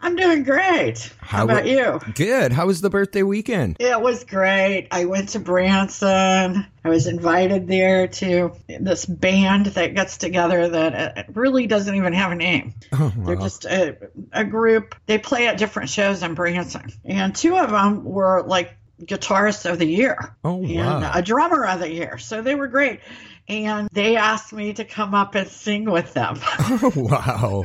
I'm 0.00 0.14
doing 0.16 0.44
great. 0.44 1.12
How, 1.20 1.44
about 1.44 1.66
you? 1.66 2.00
Good. 2.14 2.52
How 2.52 2.66
was 2.66 2.80
the 2.80 2.88
birthday 2.90 3.22
weekend? 3.24 3.76
It 3.80 4.00
was 4.00 4.22
great. 4.24 4.86
I 4.92 5.06
went 5.06 5.30
to 5.30 5.40
Branson. 5.40 6.64
I 6.84 6.88
was 6.88 7.06
invited 7.06 7.66
there 7.66 8.06
to 8.06 8.52
this 8.68 9.04
band 9.04 9.66
that 9.66 9.94
gets 9.94 10.16
together 10.16 10.68
that 10.68 11.18
uh, 11.18 11.22
really 11.32 11.66
doesn't 11.66 11.94
even 11.94 12.12
have 12.12 12.32
a 12.32 12.36
name. 12.36 12.74
Oh, 12.92 13.12
wow. 13.16 13.26
They're 13.26 13.36
just 13.36 13.64
a, 13.66 13.96
a 14.32 14.44
group. 14.44 14.94
They 15.06 15.18
play 15.18 15.46
at 15.46 15.58
different 15.58 15.90
shows 15.90 16.22
in 16.22 16.34
Branson. 16.34 16.90
And 17.04 17.34
two 17.34 17.56
of 17.58 17.70
them 17.70 18.02
were 18.04 18.42
like 18.46 18.76
guitarist 19.02 19.70
of 19.70 19.78
the 19.78 19.86
year 19.86 20.34
Oh, 20.44 20.62
and 20.62 20.74
wow. 21.02 21.10
a 21.14 21.22
drummer 21.22 21.64
of 21.66 21.80
the 21.80 21.90
year. 21.92 22.18
So 22.18 22.40
they 22.40 22.54
were 22.54 22.66
great. 22.66 23.00
And 23.46 23.88
they 23.92 24.16
asked 24.16 24.52
me 24.52 24.72
to 24.74 24.84
come 24.84 25.14
up 25.14 25.34
and 25.34 25.48
sing 25.48 25.84
with 25.90 26.12
them. 26.14 26.38
wow. 26.96 27.64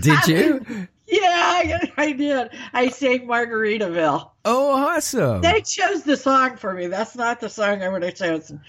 Did 0.00 0.26
you? 0.28 0.88
Yeah, 1.06 1.78
I 1.96 2.12
did. 2.12 2.50
I 2.72 2.88
sang 2.88 3.26
Margaritaville. 3.26 4.30
Oh, 4.44 4.72
awesome. 4.72 5.40
They 5.40 5.60
chose 5.62 6.02
the 6.02 6.16
song 6.16 6.56
for 6.56 6.72
me. 6.74 6.86
That's 6.86 7.14
not 7.16 7.40
the 7.40 7.48
song 7.48 7.82
I 7.82 7.88
would 7.88 8.02
have 8.02 8.14
chosen, 8.14 8.60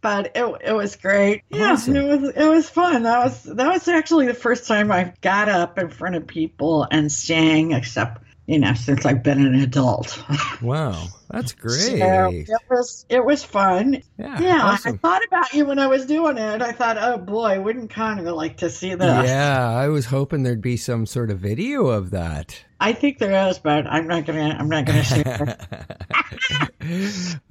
but 0.00 0.32
it 0.34 0.44
it 0.64 0.72
was 0.72 0.96
great. 0.96 1.42
Yeah, 1.50 1.72
Awesome. 1.72 1.96
it 1.96 2.20
was 2.20 2.32
it 2.34 2.46
was 2.46 2.68
fun. 2.68 3.02
That 3.04 3.24
was 3.24 3.42
that 3.44 3.72
was 3.72 3.88
actually 3.88 4.26
the 4.26 4.34
first 4.34 4.66
time 4.66 4.90
I 4.92 5.12
got 5.20 5.48
up 5.48 5.78
in 5.78 5.88
front 5.88 6.16
of 6.16 6.26
people 6.26 6.86
and 6.90 7.10
sang, 7.10 7.72
except 7.72 8.22
you 8.52 8.58
know 8.58 8.74
since 8.74 9.06
I've 9.06 9.22
been 9.22 9.44
an 9.44 9.54
adult. 9.54 10.22
Wow. 10.60 11.08
That's 11.30 11.52
great. 11.54 11.98
So 11.98 12.28
it 12.28 12.60
was 12.68 13.06
it 13.08 13.24
was 13.24 13.42
fun. 13.42 14.02
yeah. 14.18 14.38
Yeah, 14.38 14.60
I 14.62 14.76
thought 14.76 15.24
about 15.24 15.54
you 15.54 15.64
when 15.64 15.78
I 15.78 15.86
was 15.86 16.04
doing 16.04 16.36
it. 16.36 16.60
I 16.60 16.72
thought, 16.72 16.98
oh 16.98 17.16
boy, 17.16 17.60
wouldn't 17.60 17.90
Connor 17.90 18.30
like 18.32 18.58
to 18.58 18.68
see 18.68 18.94
this? 18.94 19.26
Yeah, 19.26 19.70
I 19.70 19.88
was 19.88 20.06
hoping 20.06 20.42
there'd 20.42 20.60
be 20.60 20.76
some 20.76 21.06
sort 21.06 21.30
of 21.30 21.38
video 21.38 21.86
of 21.86 22.10
that. 22.10 22.62
I 22.78 22.92
think 22.92 23.18
there 23.18 23.48
is, 23.48 23.58
but 23.58 23.86
I'm 23.86 24.06
not 24.06 24.26
gonna 24.26 24.54
I'm 24.58 24.68
not 24.68 24.84
gonna 24.84 25.02
share. 25.02 25.56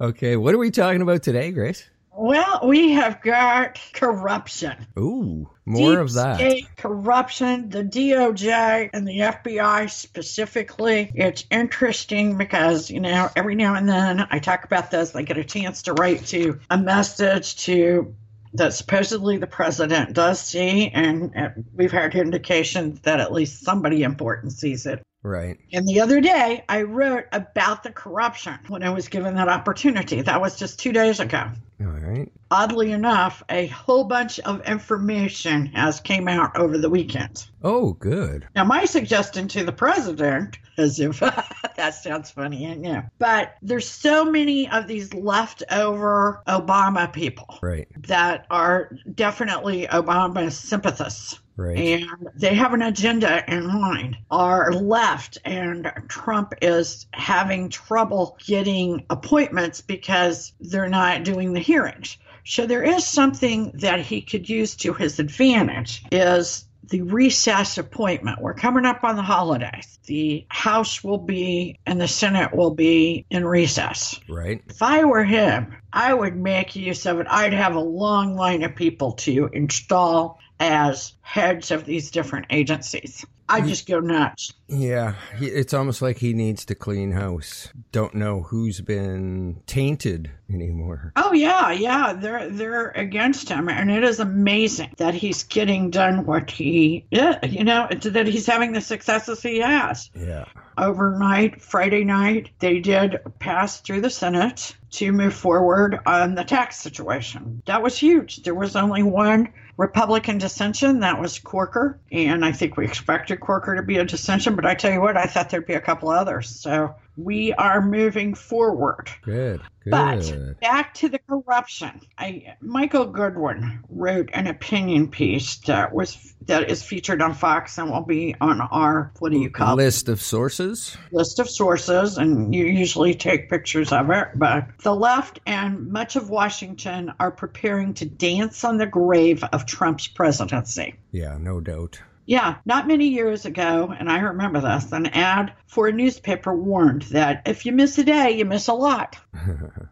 okay, 0.00 0.36
what 0.36 0.54
are 0.54 0.58
we 0.58 0.70
talking 0.70 1.02
about 1.02 1.24
today, 1.24 1.50
Grace? 1.50 1.90
Well, 2.14 2.60
we 2.64 2.92
have 2.92 3.22
got 3.22 3.80
corruption. 3.92 4.86
Ooh, 4.98 5.48
more 5.64 5.92
Deep 5.92 5.98
of 5.98 6.12
that. 6.14 6.36
State 6.36 6.66
corruption, 6.76 7.70
the 7.70 7.82
DOJ 7.82 8.90
and 8.92 9.06
the 9.06 9.18
FBI 9.18 9.90
specifically. 9.90 11.10
It's 11.14 11.44
interesting 11.50 12.36
because, 12.36 12.90
you 12.90 13.00
know, 13.00 13.30
every 13.34 13.54
now 13.54 13.74
and 13.74 13.88
then 13.88 14.26
I 14.30 14.38
talk 14.40 14.64
about 14.64 14.90
this, 14.90 15.14
I 15.16 15.22
get 15.22 15.38
a 15.38 15.44
chance 15.44 15.82
to 15.82 15.94
write 15.94 16.26
to 16.26 16.60
a 16.68 16.76
message 16.76 17.56
to 17.64 18.14
that 18.54 18.74
supposedly 18.74 19.38
the 19.38 19.46
president 19.46 20.12
does 20.12 20.38
see, 20.38 20.88
and 20.88 21.34
uh, 21.34 21.48
we've 21.74 21.92
had 21.92 22.14
indications 22.14 23.00
that 23.00 23.18
at 23.18 23.32
least 23.32 23.64
somebody 23.64 24.02
important 24.02 24.52
sees 24.52 24.84
it. 24.84 25.02
Right. 25.22 25.58
And 25.72 25.86
the 25.86 26.00
other 26.00 26.20
day, 26.20 26.64
I 26.68 26.82
wrote 26.82 27.26
about 27.32 27.82
the 27.84 27.92
corruption 27.92 28.58
when 28.68 28.82
I 28.82 28.90
was 28.90 29.08
given 29.08 29.36
that 29.36 29.48
opportunity. 29.48 30.20
That 30.20 30.40
was 30.40 30.58
just 30.58 30.80
two 30.80 30.92
days 30.92 31.20
ago 31.20 31.50
All 31.84 31.98
right. 31.98 32.30
oddly 32.50 32.92
enough, 32.92 33.42
a 33.48 33.66
whole 33.68 34.04
bunch 34.04 34.38
of 34.40 34.60
information 34.66 35.66
has 35.66 36.00
came 36.00 36.28
out 36.28 36.56
over 36.56 36.78
the 36.78 36.90
weekend. 36.90 37.46
Oh, 37.62 37.92
good. 37.94 38.46
Now, 38.54 38.64
my 38.64 38.84
suggestion 38.84 39.48
to 39.48 39.64
the 39.64 39.72
president, 39.72 40.58
as 40.78 41.00
if 41.00 41.20
that 41.76 41.94
sounds 41.94 42.30
funny, 42.30 42.66
I 42.70 42.74
know, 42.74 43.02
but 43.18 43.54
there's 43.62 43.88
so 43.88 44.24
many 44.24 44.68
of 44.70 44.86
these 44.86 45.12
leftover 45.14 46.42
Obama 46.46 47.12
people 47.12 47.58
Right. 47.62 47.88
that 48.08 48.46
are 48.50 48.92
definitely 49.14 49.86
Obama 49.86 50.50
sympathists. 50.52 51.38
Right. 51.56 51.78
And 51.78 52.28
they 52.34 52.54
have 52.54 52.72
an 52.72 52.82
agenda 52.82 53.44
in 53.46 53.66
mind, 53.66 54.16
are 54.30 54.72
left, 54.72 55.38
and 55.44 55.92
Trump 56.08 56.54
is 56.62 57.06
having 57.12 57.68
trouble 57.68 58.38
getting 58.44 59.04
appointments 59.10 59.80
because 59.80 60.52
they're 60.60 60.88
not 60.88 61.24
doing 61.24 61.52
the 61.52 61.60
hearings. 61.60 62.16
So 62.44 62.66
there 62.66 62.82
is 62.82 63.06
something 63.06 63.72
that 63.74 64.00
he 64.00 64.22
could 64.22 64.48
use 64.48 64.76
to 64.76 64.94
his 64.94 65.18
advantage 65.18 66.02
is 66.10 66.64
the 66.88 67.02
recess 67.02 67.78
appointment. 67.78 68.40
We're 68.40 68.54
coming 68.54 68.84
up 68.84 69.04
on 69.04 69.16
the 69.16 69.22
holidays. 69.22 69.98
The 70.06 70.44
House 70.48 71.04
will 71.04 71.18
be 71.18 71.78
and 71.86 72.00
the 72.00 72.08
Senate 72.08 72.54
will 72.54 72.74
be 72.74 73.24
in 73.30 73.46
recess. 73.46 74.18
Right. 74.28 74.62
If 74.68 74.82
I 74.82 75.04
were 75.04 75.24
him, 75.24 75.76
I 75.92 76.12
would 76.12 76.36
make 76.36 76.74
use 76.74 77.06
of 77.06 77.20
it. 77.20 77.26
I'd 77.30 77.52
have 77.52 77.76
a 77.76 77.80
long 77.80 78.34
line 78.34 78.64
of 78.64 78.74
people 78.74 79.12
to 79.12 79.48
install 79.52 80.40
as 80.62 81.14
heads 81.22 81.72
of 81.72 81.84
these 81.84 82.10
different 82.12 82.46
agencies. 82.50 83.26
I'd 83.48 83.66
just 83.66 83.86
go 83.86 83.98
nuts. 83.98 84.52
Yeah, 84.68 85.16
it's 85.38 85.74
almost 85.74 86.00
like 86.00 86.18
he 86.18 86.32
needs 86.32 86.64
to 86.66 86.74
clean 86.74 87.12
house. 87.12 87.68
Don't 87.90 88.14
know 88.14 88.42
who's 88.42 88.80
been 88.80 89.60
tainted 89.66 90.30
anymore. 90.54 91.12
Oh 91.16 91.32
yeah, 91.32 91.70
yeah, 91.70 92.12
they're 92.14 92.48
they're 92.48 92.90
against 92.90 93.48
him, 93.48 93.68
and 93.68 93.90
it 93.90 94.04
is 94.04 94.20
amazing 94.20 94.94
that 94.98 95.14
he's 95.14 95.44
getting 95.44 95.90
done 95.90 96.26
what 96.26 96.50
he, 96.50 97.06
yeah, 97.10 97.44
you 97.44 97.64
know, 97.64 97.88
that 97.90 98.26
he's 98.26 98.46
having 98.46 98.72
the 98.72 98.80
successes 98.80 99.42
he 99.42 99.60
has. 99.60 100.10
Yeah. 100.14 100.44
Overnight, 100.76 101.60
Friday 101.60 102.04
night, 102.04 102.50
they 102.58 102.80
did 102.80 103.18
pass 103.38 103.80
through 103.80 104.00
the 104.00 104.10
Senate 104.10 104.74
to 104.92 105.12
move 105.12 105.34
forward 105.34 105.98
on 106.06 106.34
the 106.34 106.44
tax 106.44 106.78
situation. 106.78 107.62
That 107.66 107.82
was 107.82 107.98
huge. 107.98 108.42
There 108.42 108.54
was 108.54 108.74
only 108.74 109.02
one 109.02 109.52
Republican 109.76 110.38
dissension, 110.38 111.00
that 111.00 111.20
was 111.20 111.38
Corker, 111.38 111.98
and 112.10 112.44
I 112.44 112.52
think 112.52 112.76
we 112.76 112.84
expected 112.84 113.40
Corker 113.40 113.76
to 113.76 113.82
be 113.82 113.96
a 113.98 114.04
dissension, 114.04 114.54
but 114.54 114.66
I 114.66 114.74
tell 114.74 114.92
you 114.92 115.00
what, 115.00 115.16
I 115.16 115.24
thought 115.24 115.50
there'd 115.50 115.66
be 115.66 115.74
a 115.74 115.80
couple 115.80 116.10
others. 116.10 116.48
So 116.48 116.94
we 117.16 117.52
are 117.52 117.80
moving 117.82 118.34
forward. 118.34 119.10
Good. 119.22 119.60
Good. 119.84 119.90
But 119.90 120.60
back 120.60 120.94
to 120.94 121.08
the 121.08 121.18
corruption. 121.18 122.00
I 122.16 122.54
Michael 122.60 123.06
Goodwin 123.06 123.80
wrote 123.88 124.30
an 124.32 124.46
opinion 124.46 125.08
piece 125.08 125.56
that 125.66 125.92
was 125.92 126.34
that 126.46 126.70
is 126.70 126.82
featured 126.82 127.20
on 127.20 127.34
Fox 127.34 127.78
and 127.78 127.90
will 127.90 128.02
be 128.02 128.36
on 128.40 128.60
our 128.60 129.12
what 129.18 129.32
do 129.32 129.38
you 129.38 129.50
call 129.50 129.78
it? 129.78 129.82
List 129.82 130.08
of 130.08 130.22
sources. 130.22 130.96
list 131.10 131.38
of 131.40 131.50
sources, 131.50 132.16
and 132.16 132.54
you 132.54 132.64
usually 132.64 133.14
take 133.14 133.50
pictures 133.50 133.92
of 133.92 134.10
it. 134.10 134.28
But 134.36 134.68
the 134.82 134.94
left 134.94 135.40
and 135.46 135.88
much 135.88 136.16
of 136.16 136.30
Washington 136.30 137.12
are 137.18 137.32
preparing 137.32 137.94
to 137.94 138.06
dance 138.06 138.62
on 138.64 138.78
the 138.78 138.86
grave 138.86 139.44
of 139.52 139.66
Trump's 139.66 140.06
presidency. 140.06 140.94
Yeah, 141.10 141.38
no 141.38 141.60
doubt. 141.60 142.00
Yeah, 142.24 142.56
not 142.64 142.86
many 142.86 143.08
years 143.08 143.46
ago, 143.46 143.92
and 143.98 144.08
I 144.10 144.20
remember 144.20 144.60
this, 144.60 144.92
an 144.92 145.06
ad 145.06 145.54
for 145.66 145.88
a 145.88 145.92
newspaper 145.92 146.54
warned 146.54 147.02
that 147.10 147.42
if 147.46 147.66
you 147.66 147.72
miss 147.72 147.98
a 147.98 148.04
day, 148.04 148.32
you 148.32 148.44
miss 148.44 148.68
a 148.68 148.74
lot. 148.74 149.18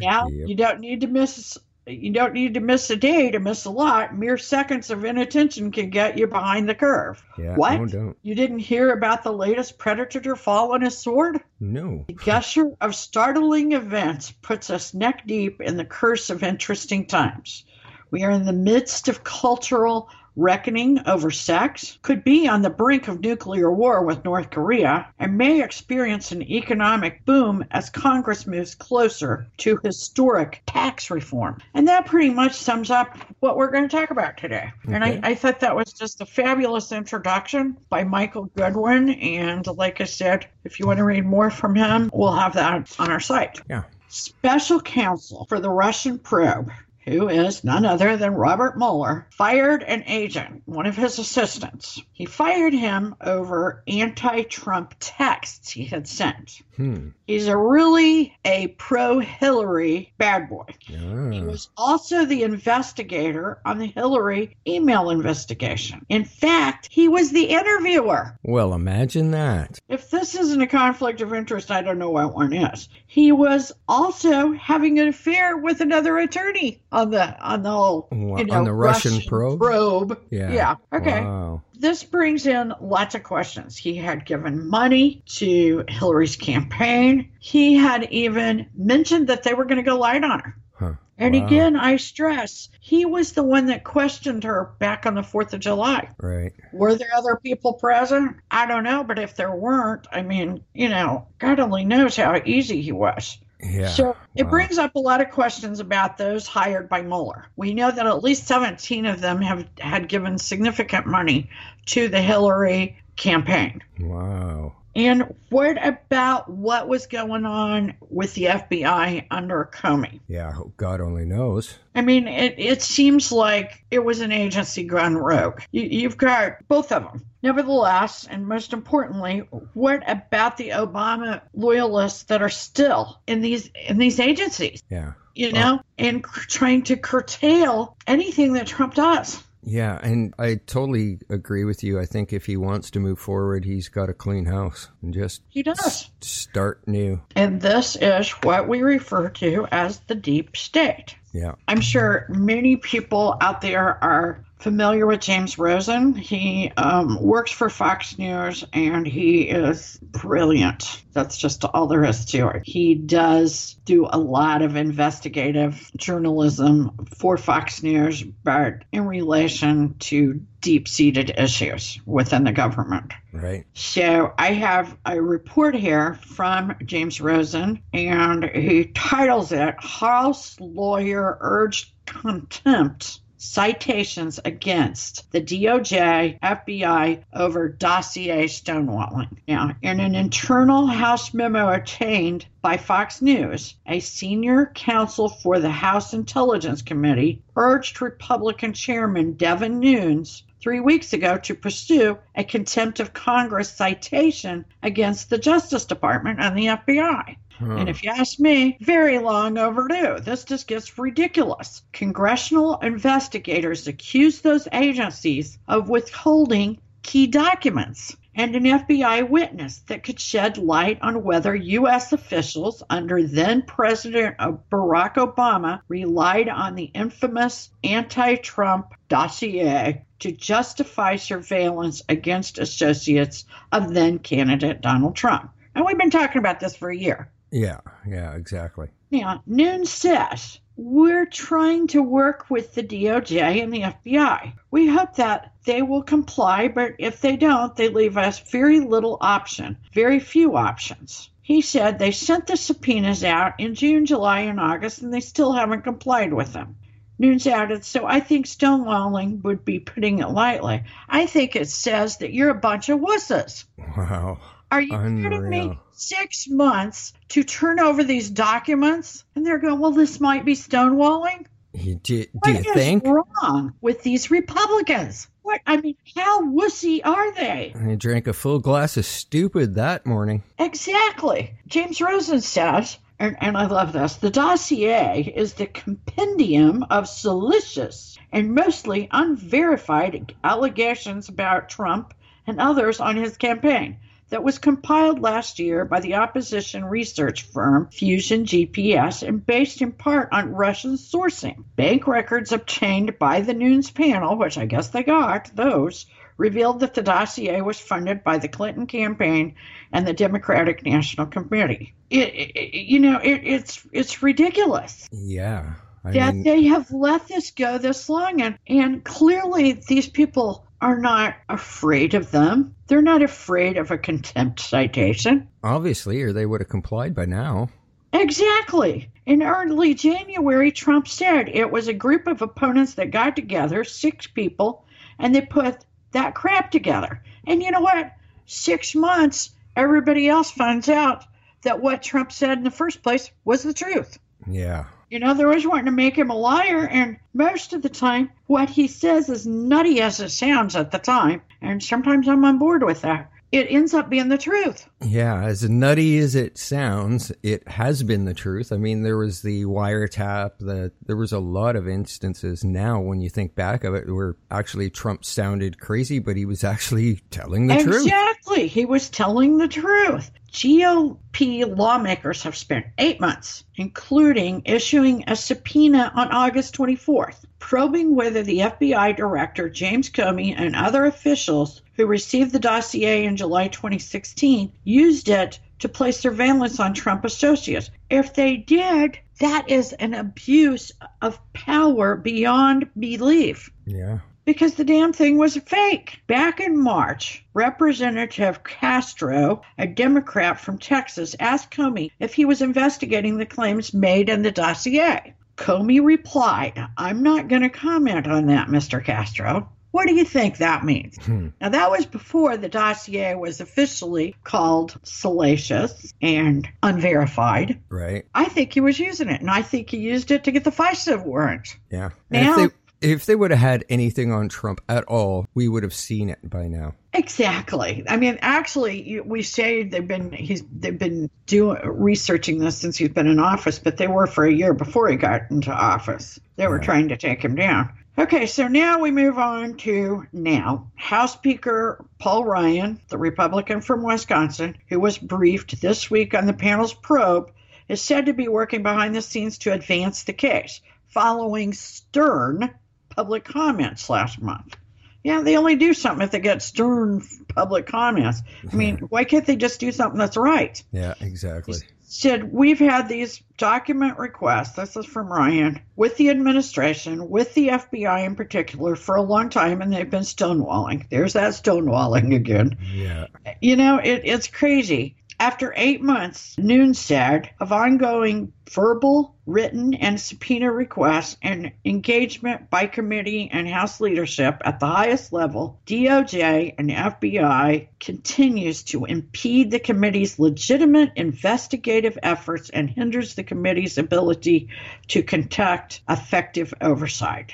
Yeah, 0.00 0.26
Yep. 0.26 0.48
you 0.48 0.54
don't 0.54 0.80
need 0.80 1.02
to 1.02 1.06
miss 1.06 1.58
you 1.86 2.12
don't 2.12 2.32
need 2.32 2.54
to 2.54 2.60
miss 2.60 2.88
a 2.90 2.96
day 2.96 3.30
to 3.32 3.40
miss 3.40 3.64
a 3.64 3.70
lot. 3.70 4.16
Mere 4.16 4.38
seconds 4.38 4.90
of 4.90 5.04
inattention 5.04 5.72
can 5.72 5.90
get 5.90 6.16
you 6.16 6.28
behind 6.28 6.68
the 6.68 6.74
curve. 6.76 7.22
Yeah, 7.36 7.56
what? 7.56 7.80
no 7.80 7.86
doubt. 7.86 8.16
You 8.22 8.36
didn't 8.36 8.60
hear 8.60 8.92
about 8.92 9.24
the 9.24 9.32
latest 9.32 9.78
predator 9.78 10.20
to 10.20 10.36
fall 10.36 10.72
on 10.74 10.80
his 10.82 10.96
sword? 10.96 11.40
No. 11.58 12.04
The 12.06 12.14
gusher 12.14 12.70
of 12.80 12.94
startling 12.94 13.72
events 13.72 14.30
puts 14.30 14.70
us 14.70 14.94
neck 14.94 15.26
deep 15.26 15.60
in 15.60 15.76
the 15.76 15.84
curse 15.84 16.30
of 16.30 16.44
interesting 16.44 17.06
times. 17.06 17.64
We 18.12 18.22
are 18.22 18.30
in 18.30 18.44
the 18.44 18.52
midst 18.52 19.08
of 19.08 19.24
cultural 19.24 20.08
reckoning 20.36 21.00
over 21.06 21.30
sex, 21.30 21.98
could 22.02 22.24
be 22.24 22.48
on 22.48 22.62
the 22.62 22.70
brink 22.70 23.08
of 23.08 23.20
nuclear 23.20 23.70
war 23.70 24.04
with 24.04 24.24
North 24.24 24.50
Korea, 24.50 25.06
and 25.18 25.36
may 25.36 25.62
experience 25.62 26.32
an 26.32 26.42
economic 26.42 27.24
boom 27.24 27.64
as 27.70 27.90
Congress 27.90 28.46
moves 28.46 28.74
closer 28.74 29.46
to 29.58 29.78
historic 29.82 30.62
tax 30.66 31.10
reform. 31.10 31.58
And 31.74 31.86
that 31.88 32.06
pretty 32.06 32.30
much 32.30 32.54
sums 32.54 32.90
up 32.90 33.16
what 33.40 33.56
we're 33.56 33.70
going 33.70 33.88
to 33.88 33.96
talk 33.96 34.10
about 34.10 34.36
today. 34.36 34.72
Okay. 34.84 34.94
And 34.94 35.04
I, 35.04 35.20
I 35.22 35.34
thought 35.34 35.60
that 35.60 35.76
was 35.76 35.92
just 35.92 36.20
a 36.20 36.26
fabulous 36.26 36.92
introduction 36.92 37.76
by 37.88 38.04
Michael 38.04 38.50
Goodwin. 38.56 39.10
And 39.10 39.66
like 39.66 40.00
I 40.00 40.04
said, 40.04 40.46
if 40.64 40.80
you 40.80 40.86
want 40.86 40.98
to 40.98 41.04
read 41.04 41.24
more 41.24 41.50
from 41.50 41.74
him, 41.74 42.10
we'll 42.12 42.32
have 42.32 42.54
that 42.54 42.94
on 42.98 43.10
our 43.10 43.20
site. 43.20 43.60
Yeah. 43.68 43.82
Special 44.08 44.80
counsel 44.80 45.46
for 45.48 45.58
the 45.58 45.70
Russian 45.70 46.18
probe 46.18 46.70
who 47.04 47.28
is 47.28 47.64
none 47.64 47.84
other 47.84 48.16
than 48.16 48.34
Robert 48.34 48.76
Mueller, 48.78 49.26
fired 49.30 49.82
an 49.82 50.04
agent, 50.06 50.62
one 50.66 50.86
of 50.86 50.96
his 50.96 51.18
assistants. 51.18 52.00
He 52.12 52.26
fired 52.26 52.72
him 52.72 53.14
over 53.20 53.82
anti 53.88 54.42
Trump 54.42 54.94
texts 55.00 55.70
he 55.70 55.84
had 55.84 56.06
sent. 56.06 56.62
Hmm. 56.76 57.08
He's 57.26 57.48
a 57.48 57.56
really 57.56 58.36
a 58.44 58.68
pro 58.68 59.18
Hillary 59.18 60.12
bad 60.18 60.48
boy. 60.48 60.66
He 60.86 61.42
was 61.42 61.68
also 61.76 62.24
the 62.24 62.42
investigator 62.42 63.60
on 63.64 63.78
the 63.78 63.86
Hillary 63.86 64.56
email 64.66 65.10
investigation. 65.10 66.04
In 66.08 66.24
fact, 66.24 66.88
he 66.90 67.08
was 67.08 67.30
the 67.30 67.44
interviewer. 67.44 68.38
Well, 68.42 68.74
imagine 68.74 69.32
that. 69.32 69.78
If 69.88 70.10
this 70.10 70.34
isn't 70.34 70.62
a 70.62 70.66
conflict 70.66 71.20
of 71.20 71.34
interest, 71.34 71.70
I 71.70 71.82
don't 71.82 71.98
know 71.98 72.10
what 72.10 72.34
one 72.34 72.52
is. 72.52 72.88
He 73.06 73.32
was 73.32 73.72
also 73.88 74.52
having 74.52 74.98
an 74.98 75.08
affair 75.08 75.56
with 75.56 75.80
another 75.80 76.18
attorney 76.18 76.80
on 76.92 77.10
the 77.10 77.40
on 77.40 77.62
the 77.62 77.70
whole 77.70 78.08
you 78.12 78.44
know, 78.44 78.54
on 78.54 78.64
the 78.64 78.72
Russian, 78.72 79.14
Russian 79.14 79.28
probe. 79.28 79.58
Probe. 79.58 80.20
Yeah. 80.30 80.52
Yeah. 80.52 80.74
Okay. 80.92 81.20
Wow 81.20 81.62
this 81.82 82.04
brings 82.04 82.46
in 82.46 82.72
lots 82.80 83.16
of 83.16 83.24
questions. 83.24 83.76
He 83.76 83.96
had 83.96 84.24
given 84.24 84.68
money 84.68 85.24
to 85.34 85.84
Hillary's 85.88 86.36
campaign. 86.36 87.32
He 87.40 87.74
had 87.74 88.10
even 88.12 88.70
mentioned 88.74 89.26
that 89.26 89.42
they 89.42 89.52
were 89.52 89.64
going 89.64 89.84
to 89.84 89.90
go 89.90 89.98
light 89.98 90.22
on 90.22 90.40
her. 90.40 90.56
Huh. 90.74 90.92
And 91.18 91.34
wow. 91.34 91.44
again, 91.44 91.76
I 91.76 91.96
stress, 91.96 92.68
he 92.80 93.04
was 93.04 93.32
the 93.32 93.42
one 93.42 93.66
that 93.66 93.82
questioned 93.82 94.44
her 94.44 94.70
back 94.78 95.06
on 95.06 95.16
the 95.16 95.22
4th 95.22 95.54
of 95.54 95.60
July. 95.60 96.08
Right. 96.18 96.52
Were 96.72 96.94
there 96.94 97.14
other 97.14 97.38
people 97.42 97.74
present? 97.74 98.36
I 98.48 98.66
don't 98.66 98.84
know, 98.84 99.02
but 99.02 99.18
if 99.18 99.34
there 99.34 99.54
weren't, 99.54 100.06
I 100.12 100.22
mean, 100.22 100.62
you 100.72 100.88
know, 100.88 101.26
God 101.40 101.58
only 101.58 101.84
knows 101.84 102.14
how 102.14 102.40
easy 102.44 102.80
he 102.80 102.92
was. 102.92 103.38
Yeah. 103.62 103.88
So 103.88 104.16
it 104.34 104.50
brings 104.50 104.76
up 104.78 104.96
a 104.96 104.98
lot 104.98 105.20
of 105.20 105.30
questions 105.30 105.78
about 105.78 106.18
those 106.18 106.46
hired 106.46 106.88
by 106.88 107.02
Mueller. 107.02 107.46
We 107.56 107.74
know 107.74 107.90
that 107.90 108.06
at 108.06 108.22
least 108.22 108.46
17 108.46 109.06
of 109.06 109.20
them 109.20 109.40
have 109.40 109.66
had 109.78 110.08
given 110.08 110.38
significant 110.38 111.06
money 111.06 111.48
to 111.86 112.08
the 112.08 112.20
Hillary 112.20 112.98
campaign. 113.16 113.82
Wow. 114.00 114.74
And 114.94 115.34
what 115.48 115.84
about 115.84 116.50
what 116.50 116.88
was 116.88 117.06
going 117.06 117.46
on 117.46 117.94
with 118.10 118.34
the 118.34 118.44
FBI 118.44 119.26
under 119.30 119.70
Comey? 119.72 120.20
Yeah, 120.28 120.52
God 120.76 121.00
only 121.00 121.24
knows. 121.24 121.78
I 121.94 122.02
mean, 122.02 122.28
it, 122.28 122.54
it 122.58 122.82
seems 122.82 123.32
like 123.32 123.84
it 123.90 124.00
was 124.00 124.20
an 124.20 124.32
agency 124.32 124.84
gone 124.84 125.16
rogue. 125.16 125.60
You, 125.70 125.82
you've 125.82 126.16
got 126.16 126.66
both 126.68 126.92
of 126.92 127.04
them. 127.04 127.24
Nevertheless, 127.42 128.26
and 128.30 128.46
most 128.46 128.72
importantly, 128.72 129.38
what 129.74 130.08
about 130.08 130.56
the 130.56 130.70
Obama 130.70 131.40
loyalists 131.54 132.24
that 132.24 132.40
are 132.40 132.48
still 132.48 133.20
in 133.26 133.40
these 133.40 133.68
in 133.86 133.98
these 133.98 134.20
agencies? 134.20 134.82
Yeah. 134.88 135.14
You 135.34 135.50
know, 135.52 135.80
and 135.98 136.22
trying 136.24 136.82
to 136.84 136.96
curtail 136.96 137.96
anything 138.06 138.52
that 138.52 138.66
Trump 138.66 138.94
does. 138.94 139.42
Yeah, 139.64 139.98
and 140.02 140.34
I 140.38 140.56
totally 140.66 141.18
agree 141.28 141.64
with 141.64 141.84
you. 141.84 142.00
I 142.00 142.04
think 142.06 142.32
if 142.32 142.46
he 142.46 142.56
wants 142.56 142.90
to 142.92 143.00
move 143.00 143.18
forward, 143.18 143.64
he's 143.64 143.88
got 143.88 144.06
to 144.06 144.12
clean 144.12 144.46
house 144.46 144.88
and 145.02 145.14
just 145.14 145.42
he 145.48 145.62
does 145.62 145.78
s- 145.78 146.10
start 146.20 146.86
new. 146.88 147.20
And 147.36 147.60
this 147.60 147.96
is 147.96 148.30
what 148.42 148.66
we 148.68 148.82
refer 148.82 149.28
to 149.30 149.66
as 149.70 150.00
the 150.08 150.16
deep 150.16 150.56
state. 150.56 151.14
Yeah. 151.32 151.52
I'm 151.68 151.80
sure 151.80 152.26
many 152.28 152.76
people 152.76 153.36
out 153.40 153.60
there 153.60 154.02
are 154.02 154.44
familiar 154.62 155.06
with 155.06 155.20
James 155.20 155.58
Rosen. 155.58 156.14
He 156.14 156.72
um, 156.76 157.20
works 157.20 157.50
for 157.50 157.68
Fox 157.68 158.16
News 158.16 158.64
and 158.72 159.06
he 159.06 159.42
is 159.42 159.98
brilliant. 160.00 161.02
That's 161.12 161.36
just 161.36 161.64
all 161.64 161.88
there 161.88 162.04
is 162.04 162.24
to 162.26 162.48
it. 162.48 162.62
He 162.64 162.94
does 162.94 163.74
do 163.84 164.06
a 164.08 164.18
lot 164.18 164.62
of 164.62 164.76
investigative 164.76 165.90
journalism 165.96 167.06
for 167.16 167.36
Fox 167.36 167.82
News, 167.82 168.22
but 168.22 168.84
in 168.92 169.06
relation 169.06 169.96
to 169.98 170.40
deep 170.60 170.86
seated 170.86 171.34
issues 171.36 171.98
within 172.06 172.44
the 172.44 172.52
government. 172.52 173.12
Right. 173.32 173.64
So 173.74 174.32
I 174.38 174.52
have 174.52 174.96
a 175.04 175.20
report 175.20 175.74
here 175.74 176.14
from 176.14 176.76
James 176.84 177.20
Rosen, 177.20 177.82
and 177.92 178.44
he 178.44 178.84
titles 178.84 179.50
it 179.50 179.74
House 179.78 180.56
Lawyer 180.60 181.36
Urged 181.40 181.90
Contempt 182.06 183.18
citations 183.42 184.38
against 184.44 185.28
the 185.32 185.40
DOJ, 185.40 186.38
FBI 186.38 187.24
over 187.34 187.68
dossier 187.68 188.44
stonewalling. 188.44 189.36
Now, 189.48 189.74
in 189.82 189.98
an 189.98 190.14
internal 190.14 190.86
House 190.86 191.34
memo 191.34 191.72
obtained 191.72 192.46
by 192.62 192.76
Fox 192.76 193.20
News, 193.20 193.74
a 193.84 193.98
senior 193.98 194.70
counsel 194.74 195.28
for 195.28 195.58
the 195.58 195.70
House 195.70 196.14
Intelligence 196.14 196.82
Committee 196.82 197.42
urged 197.56 198.00
Republican 198.00 198.74
Chairman 198.74 199.32
Devin 199.32 199.80
Nunes 199.80 200.44
three 200.60 200.78
weeks 200.78 201.12
ago 201.12 201.36
to 201.38 201.56
pursue 201.56 202.16
a 202.36 202.44
contempt 202.44 203.00
of 203.00 203.12
Congress 203.12 203.74
citation 203.74 204.64
against 204.84 205.28
the 205.28 205.38
Justice 205.38 205.84
Department 205.84 206.38
and 206.40 206.56
the 206.56 206.66
FBI. 206.66 207.36
Huh. 207.58 207.72
And 207.72 207.88
if 207.88 208.02
you 208.02 208.10
ask 208.10 208.38
me, 208.38 208.76
very 208.80 209.18
long 209.18 209.58
overdue. 209.58 210.20
This 210.20 210.44
just 210.44 210.66
gets 210.66 210.98
ridiculous. 210.98 211.82
Congressional 211.92 212.78
investigators 212.78 213.86
accuse 213.86 214.40
those 214.40 214.68
agencies 214.72 215.58
of 215.68 215.88
withholding 215.88 216.78
key 217.02 217.26
documents 217.26 218.16
and 218.34 218.56
an 218.56 218.64
FBI 218.64 219.28
witness 219.28 219.80
that 219.88 220.02
could 220.02 220.18
shed 220.18 220.56
light 220.56 220.98
on 221.02 221.22
whether 221.22 221.54
U.S. 221.54 222.12
officials 222.12 222.82
under 222.88 223.22
then 223.22 223.62
President 223.62 224.38
Barack 224.38 225.16
Obama 225.16 225.80
relied 225.88 226.48
on 226.48 226.74
the 226.74 226.90
infamous 226.94 227.70
anti 227.84 228.36
Trump 228.36 228.94
dossier 229.08 230.04
to 230.20 230.32
justify 230.32 231.16
surveillance 231.16 232.02
against 232.08 232.58
associates 232.58 233.44
of 233.70 233.92
then 233.92 234.18
candidate 234.18 234.80
Donald 234.80 235.16
Trump. 235.16 235.50
And 235.74 235.84
we've 235.84 235.98
been 235.98 236.10
talking 236.10 236.38
about 236.38 236.60
this 236.60 236.76
for 236.76 236.90
a 236.90 236.96
year. 236.96 237.30
Yeah, 237.52 237.80
yeah, 238.08 238.34
exactly. 238.34 238.88
Yeah, 239.10 239.38
Nunes 239.46 239.90
says 239.90 240.58
we're 240.76 241.26
trying 241.26 241.86
to 241.88 242.02
work 242.02 242.48
with 242.48 242.74
the 242.74 242.82
DOJ 242.82 243.62
and 243.62 243.72
the 243.72 243.82
FBI. 243.82 244.54
We 244.70 244.88
hope 244.88 245.16
that 245.16 245.52
they 245.66 245.82
will 245.82 246.02
comply, 246.02 246.68
but 246.68 246.94
if 246.98 247.20
they 247.20 247.36
don't, 247.36 247.76
they 247.76 247.88
leave 247.88 248.16
us 248.16 248.38
very 248.50 248.80
little 248.80 249.18
option, 249.20 249.76
very 249.92 250.18
few 250.18 250.56
options. 250.56 251.28
He 251.42 251.60
said 251.60 251.98
they 251.98 252.10
sent 252.10 252.46
the 252.46 252.56
subpoenas 252.56 253.22
out 253.22 253.54
in 253.58 253.74
June, 253.74 254.06
July, 254.06 254.40
and 254.40 254.58
August, 254.58 255.02
and 255.02 255.12
they 255.12 255.20
still 255.20 255.52
haven't 255.52 255.82
complied 255.82 256.32
with 256.32 256.54
them. 256.54 256.76
Nunes 257.18 257.46
added, 257.46 257.84
so 257.84 258.06
I 258.06 258.20
think 258.20 258.46
stonewalling 258.46 259.42
would 259.44 259.64
be 259.64 259.78
putting 259.78 260.20
it 260.20 260.30
lightly. 260.30 260.84
I 261.08 261.26
think 261.26 261.54
it 261.54 261.68
says 261.68 262.16
that 262.18 262.32
you're 262.32 262.48
a 262.48 262.54
bunch 262.54 262.88
of 262.88 263.00
wusses. 263.00 263.64
Wow. 263.78 264.38
Are 264.70 264.80
you 264.80 264.96
Unreal. 264.96 265.30
kidding 265.30 265.50
me? 265.50 265.78
Six 265.94 266.48
months 266.48 267.12
to 267.28 267.44
turn 267.44 267.80
over 267.80 268.02
these 268.02 268.30
documents, 268.30 269.24
and 269.34 269.44
they're 269.44 269.58
going, 269.58 269.78
"Well, 269.78 269.92
this 269.92 270.20
might 270.20 270.44
be 270.44 270.54
stonewalling." 270.54 271.46
Do, 271.74 271.94
do 272.02 272.26
what 272.32 272.64
you 272.64 272.74
think 272.74 273.04
wrong 273.04 273.74
with 273.80 274.02
these 274.02 274.30
Republicans? 274.30 275.28
What 275.42 275.60
I 275.66 275.78
mean, 275.78 275.96
how 276.14 276.42
wussy 276.42 277.00
are 277.04 277.32
they? 277.34 277.74
I 277.74 277.94
drank 277.94 278.26
a 278.26 278.32
full 278.32 278.58
glass 278.58 278.96
of 278.96 279.06
stupid 279.06 279.74
that 279.74 280.04
morning. 280.04 280.42
Exactly. 280.58 281.54
James 281.66 282.00
Rosen 282.00 282.42
says, 282.42 282.98
and, 283.18 283.36
and 283.40 283.56
I 283.56 283.66
love 283.66 283.92
this. 283.92 284.16
The 284.16 284.30
dossier 284.30 285.32
is 285.34 285.54
the 285.54 285.66
compendium 285.66 286.84
of 286.90 287.08
salacious 287.08 288.18
and 288.30 288.54
mostly 288.54 289.08
unverified 289.10 290.34
allegations 290.44 291.28
about 291.28 291.68
Trump 291.68 292.14
and 292.46 292.60
others 292.60 293.00
on 293.00 293.16
his 293.16 293.36
campaign 293.36 293.96
that 294.32 294.42
was 294.42 294.58
compiled 294.58 295.20
last 295.20 295.58
year 295.58 295.84
by 295.84 296.00
the 296.00 296.14
opposition 296.14 296.86
research 296.86 297.42
firm 297.42 297.90
Fusion 297.92 298.46
GPS 298.46 299.22
and 299.26 299.44
based 299.44 299.82
in 299.82 299.92
part 299.92 300.30
on 300.32 300.54
Russian 300.54 300.94
sourcing. 300.94 301.64
Bank 301.76 302.06
records 302.06 302.50
obtained 302.50 303.18
by 303.18 303.42
the 303.42 303.52
Nunes 303.52 303.90
panel, 303.90 304.38
which 304.38 304.56
I 304.56 304.64
guess 304.64 304.88
they 304.88 305.02
got, 305.02 305.54
those, 305.54 306.06
revealed 306.38 306.80
that 306.80 306.94
the 306.94 307.02
dossier 307.02 307.60
was 307.60 307.78
funded 307.78 308.24
by 308.24 308.38
the 308.38 308.48
Clinton 308.48 308.86
campaign 308.86 309.56
and 309.92 310.06
the 310.06 310.14
Democratic 310.14 310.82
National 310.82 311.26
Committee. 311.26 311.94
It, 312.08 312.28
it 312.34 312.74
you 312.74 313.00
know, 313.00 313.18
it, 313.18 313.42
it's 313.44 313.86
it's 313.92 314.22
ridiculous. 314.22 315.10
Yeah. 315.12 315.74
I 316.04 316.12
that 316.12 316.34
mean, 316.34 316.42
they 316.42 316.64
have 316.64 316.90
let 316.90 317.28
this 317.28 317.50
go 317.50 317.76
this 317.76 318.08
long 318.08 318.40
and 318.40 318.58
and 318.66 319.04
clearly 319.04 319.72
these 319.72 320.08
people 320.08 320.66
are 320.82 320.98
not 320.98 321.36
afraid 321.48 322.14
of 322.14 322.30
them. 322.32 322.74
They're 322.88 323.00
not 323.00 323.22
afraid 323.22 323.78
of 323.78 323.90
a 323.90 323.96
contempt 323.98 324.60
citation. 324.60 325.48
obviously, 325.62 326.20
or 326.22 326.32
they 326.32 326.44
would 326.44 326.60
have 326.60 326.68
complied 326.68 327.14
by 327.14 327.24
now. 327.24 327.70
Exactly. 328.12 329.10
In 329.24 329.42
early 329.42 329.94
January, 329.94 330.72
Trump 330.72 331.08
said 331.08 331.48
it 331.48 331.70
was 331.70 331.88
a 331.88 331.94
group 331.94 332.26
of 332.26 332.42
opponents 332.42 332.94
that 332.94 333.12
got 333.12 333.36
together, 333.36 333.84
six 333.84 334.26
people, 334.26 334.84
and 335.18 335.34
they 335.34 335.40
put 335.40 335.84
that 336.10 336.34
crap 336.34 336.70
together. 336.70 337.22
And 337.46 337.62
you 337.62 337.70
know 337.70 337.80
what? 337.80 338.12
Six 338.46 338.94
months, 338.94 339.50
everybody 339.76 340.28
else 340.28 340.50
finds 340.50 340.88
out 340.88 341.24
that 341.62 341.80
what 341.80 342.02
Trump 342.02 342.32
said 342.32 342.58
in 342.58 342.64
the 342.64 342.70
first 342.70 343.02
place 343.02 343.30
was 343.44 343.62
the 343.62 343.72
truth. 343.72 344.18
Yeah. 344.46 344.86
You 345.12 345.18
know, 345.18 345.34
they're 345.34 345.48
always 345.48 345.66
wanting 345.66 345.84
to 345.84 345.92
make 345.92 346.16
him 346.16 346.30
a 346.30 346.34
liar, 346.34 346.88
and 346.88 347.18
most 347.34 347.74
of 347.74 347.82
the 347.82 347.90
time, 347.90 348.30
what 348.46 348.70
he 348.70 348.88
says, 348.88 349.28
is 349.28 349.46
nutty 349.46 350.00
as 350.00 350.20
it 350.20 350.30
sounds 350.30 350.74
at 350.74 350.90
the 350.90 350.98
time, 350.98 351.42
and 351.60 351.82
sometimes 351.82 352.26
I'm 352.26 352.46
on 352.46 352.58
board 352.58 352.82
with 352.82 353.02
that, 353.02 353.30
it 353.52 353.66
ends 353.70 353.92
up 353.92 354.08
being 354.08 354.30
the 354.30 354.38
truth. 354.38 354.88
Yeah, 355.02 355.44
as 355.44 355.68
nutty 355.68 356.18
as 356.18 356.34
it 356.34 356.56
sounds, 356.56 357.30
it 357.42 357.68
has 357.68 358.02
been 358.02 358.24
the 358.24 358.32
truth. 358.32 358.72
I 358.72 358.78
mean, 358.78 359.02
there 359.02 359.18
was 359.18 359.42
the 359.42 359.64
wiretap, 359.66 360.52
the 360.58 360.90
there 361.04 361.16
was 361.16 361.32
a 361.32 361.38
lot 361.38 361.76
of 361.76 361.86
instances 361.86 362.64
now 362.64 362.98
when 362.98 363.20
you 363.20 363.28
think 363.28 363.54
back 363.54 363.84
of 363.84 363.94
it 363.94 364.10
where 364.10 364.36
actually 364.50 364.88
Trump 364.88 365.26
sounded 365.26 365.78
crazy, 365.78 366.18
but 366.18 366.36
he 366.36 366.46
was 366.46 366.64
actually 366.64 367.20
telling 367.30 367.66
the 367.66 367.76
truth. 367.76 368.06
exactly. 368.06 368.68
He 368.68 368.86
was 368.86 369.10
telling 369.10 369.58
the 369.58 369.68
truth. 369.68 370.30
GOP 370.50 371.76
lawmakers 371.76 372.42
have 372.42 372.56
spent 372.56 372.86
eight 372.96 373.20
months, 373.20 373.64
including 373.76 374.62
issuing 374.64 375.24
a 375.26 375.36
subpoena 375.36 376.10
on 376.14 376.30
August 376.30 376.74
24th, 376.74 377.44
probing 377.58 378.14
whether 378.14 378.42
the 378.42 378.60
FBI 378.60 379.14
director 379.14 379.68
James 379.68 380.08
Comey 380.08 380.54
and 380.56 380.74
other 380.74 381.04
officials 381.04 381.81
who 381.96 382.06
received 382.06 382.52
the 382.52 382.58
dossier 382.58 383.24
in 383.24 383.36
July 383.36 383.68
2016 383.68 384.72
used 384.84 385.28
it 385.28 385.58
to 385.80 385.88
place 385.88 386.18
surveillance 386.20 386.78
on 386.80 386.94
Trump 386.94 387.24
associates. 387.24 387.90
If 388.08 388.34
they 388.34 388.56
did, 388.56 389.18
that 389.40 389.68
is 389.68 389.92
an 389.94 390.14
abuse 390.14 390.92
of 391.20 391.40
power 391.52 392.16
beyond 392.16 392.88
belief 392.98 393.70
Yeah. 393.84 394.18
because 394.44 394.74
the 394.74 394.84
damn 394.84 395.12
thing 395.12 395.38
was 395.38 395.56
fake. 395.56 396.20
Back 396.28 396.60
in 396.60 396.78
March, 396.78 397.44
Representative 397.52 398.62
Castro, 398.62 399.62
a 399.78 399.86
Democrat 399.86 400.60
from 400.60 400.78
Texas, 400.78 401.34
asked 401.40 401.72
Comey 401.72 402.10
if 402.20 402.34
he 402.34 402.44
was 402.44 402.62
investigating 402.62 403.36
the 403.38 403.46
claims 403.46 403.92
made 403.92 404.28
in 404.28 404.42
the 404.42 404.52
dossier. 404.52 405.34
Comey 405.56 406.02
replied, 406.04 406.80
I'm 406.96 407.22
not 407.22 407.48
going 407.48 407.62
to 407.62 407.68
comment 407.68 408.26
on 408.26 408.46
that, 408.46 408.68
Mr. 408.68 409.04
Castro. 409.04 409.68
What 409.92 410.08
do 410.08 410.14
you 410.14 410.24
think 410.24 410.56
that 410.56 410.84
means? 410.84 411.16
Hmm. 411.24 411.48
Now, 411.60 411.68
that 411.68 411.90
was 411.90 412.04
before 412.06 412.56
the 412.56 412.68
dossier 412.68 413.34
was 413.34 413.60
officially 413.60 414.34
called 414.42 414.98
salacious 415.04 416.12
and 416.20 416.68
unverified. 416.82 417.78
Right. 417.88 418.24
I 418.34 418.46
think 418.46 418.72
he 418.72 418.80
was 418.80 418.98
using 418.98 419.28
it, 419.28 419.40
and 419.40 419.50
I 419.50 419.62
think 419.62 419.90
he 419.90 419.98
used 419.98 420.30
it 420.30 420.44
to 420.44 420.50
get 420.50 420.64
the 420.64 420.70
FISA 420.72 421.24
warrant. 421.24 421.76
Yeah. 421.90 422.10
And 422.30 422.46
Now- 422.46 422.58
if 422.64 422.70
they 422.70 422.76
if 423.02 423.26
they 423.26 423.34
would 423.34 423.50
have 423.50 423.58
had 423.58 423.84
anything 423.88 424.30
on 424.30 424.48
Trump 424.48 424.80
at 424.88 425.02
all, 425.04 425.44
we 425.54 425.66
would 425.66 425.82
have 425.82 425.92
seen 425.92 426.30
it 426.30 426.38
by 426.48 426.68
now. 426.68 426.94
Exactly. 427.12 428.04
I 428.08 428.16
mean, 428.16 428.38
actually, 428.42 429.20
we 429.24 429.42
say 429.42 429.82
they've 429.82 430.06
been 430.06 430.30
he's 430.30 430.62
they've 430.72 430.96
been 430.96 431.28
doing 431.46 431.78
researching 431.84 432.58
this 432.60 432.78
since 432.78 432.96
he's 432.96 433.08
been 433.08 433.26
in 433.26 433.40
office, 433.40 433.80
but 433.80 433.96
they 433.96 434.06
were 434.06 434.28
for 434.28 434.44
a 434.44 434.52
year 434.52 434.72
before 434.72 435.08
he 435.08 435.16
got 435.16 435.50
into 435.50 435.72
office. 435.72 436.38
They 436.54 436.68
were 436.68 436.76
Right. 436.76 436.84
trying 436.84 437.08
to 437.08 437.16
take 437.16 437.42
him 437.44 437.56
down. 437.56 437.90
Okay, 438.18 438.44
so 438.44 438.68
now 438.68 438.98
we 438.98 439.10
move 439.10 439.38
on 439.38 439.74
to 439.78 440.26
now. 440.32 440.90
House 440.96 441.32
Speaker 441.32 442.04
Paul 442.18 442.44
Ryan, 442.44 443.00
the 443.08 443.16
Republican 443.16 443.80
from 443.80 444.02
Wisconsin, 444.02 444.76
who 444.88 445.00
was 445.00 445.16
briefed 445.16 445.80
this 445.80 446.10
week 446.10 446.34
on 446.34 446.44
the 446.44 446.52
panel's 446.52 446.92
probe, 446.92 447.52
is 447.88 448.02
said 448.02 448.26
to 448.26 448.34
be 448.34 448.48
working 448.48 448.82
behind 448.82 449.16
the 449.16 449.22
scenes 449.22 449.58
to 449.58 449.72
advance 449.72 450.24
the 450.24 450.34
case, 450.34 450.82
following 451.08 451.72
stern 451.72 452.74
public 453.08 453.44
comments 453.44 454.10
last 454.10 454.40
month. 454.40 454.76
Yeah, 455.24 455.40
they 455.40 455.56
only 455.56 455.76
do 455.76 455.94
something 455.94 456.24
if 456.24 456.32
they 456.32 456.40
get 456.40 456.62
stern 456.62 457.22
public 457.48 457.86
comments. 457.86 458.42
I 458.70 458.74
mean, 458.74 458.96
why 459.08 459.24
can't 459.24 459.46
they 459.46 459.56
just 459.56 459.80
do 459.80 459.90
something 459.90 460.18
that's 460.18 460.36
right? 460.36 460.82
Yeah, 460.92 461.14
exactly. 461.20 461.78
Said, 462.14 462.52
we've 462.52 462.78
had 462.78 463.08
these 463.08 463.42
document 463.56 464.18
requests, 464.18 464.76
this 464.76 464.98
is 464.98 465.06
from 465.06 465.32
Ryan, 465.32 465.80
with 465.96 466.18
the 466.18 466.28
administration, 466.28 467.30
with 467.30 467.54
the 467.54 467.68
FBI 467.68 468.26
in 468.26 468.36
particular, 468.36 468.96
for 468.96 469.16
a 469.16 469.22
long 469.22 469.48
time, 469.48 469.80
and 469.80 469.90
they've 469.90 470.10
been 470.10 470.20
stonewalling. 470.20 471.08
There's 471.08 471.32
that 471.32 471.52
stonewalling 471.54 472.34
again. 472.36 472.76
Yeah. 472.92 473.28
You 473.62 473.76
know, 473.76 473.96
it, 473.96 474.20
it's 474.24 474.46
crazy. 474.46 475.16
After 475.40 475.72
eight 475.74 476.02
months, 476.02 476.54
Nunes 476.58 476.98
said, 476.98 477.48
of 477.58 477.72
ongoing 477.72 478.52
verbal, 478.70 479.34
written, 479.46 479.94
and 479.94 480.20
subpoena 480.20 480.70
requests 480.70 481.36
and 481.42 481.72
engagement 481.84 482.70
by 482.70 482.86
committee 482.86 483.50
and 483.52 483.68
House 483.68 484.00
leadership 484.00 484.62
at 484.64 484.78
the 484.78 484.86
highest 484.86 485.32
level, 485.32 485.80
DOJ 485.86 486.74
and 486.78 486.90
FBI 486.90 487.88
continues 487.98 488.84
to 488.84 489.04
impede 489.04 489.70
the 489.70 489.80
committee's 489.80 490.38
legitimate 490.38 491.12
investigative 491.16 492.18
efforts 492.22 492.70
and 492.70 492.88
hinders 492.88 493.34
the 493.34 493.42
committee's 493.42 493.98
ability 493.98 494.68
to 495.08 495.22
conduct 495.22 496.00
effective 496.08 496.72
oversight. 496.80 497.52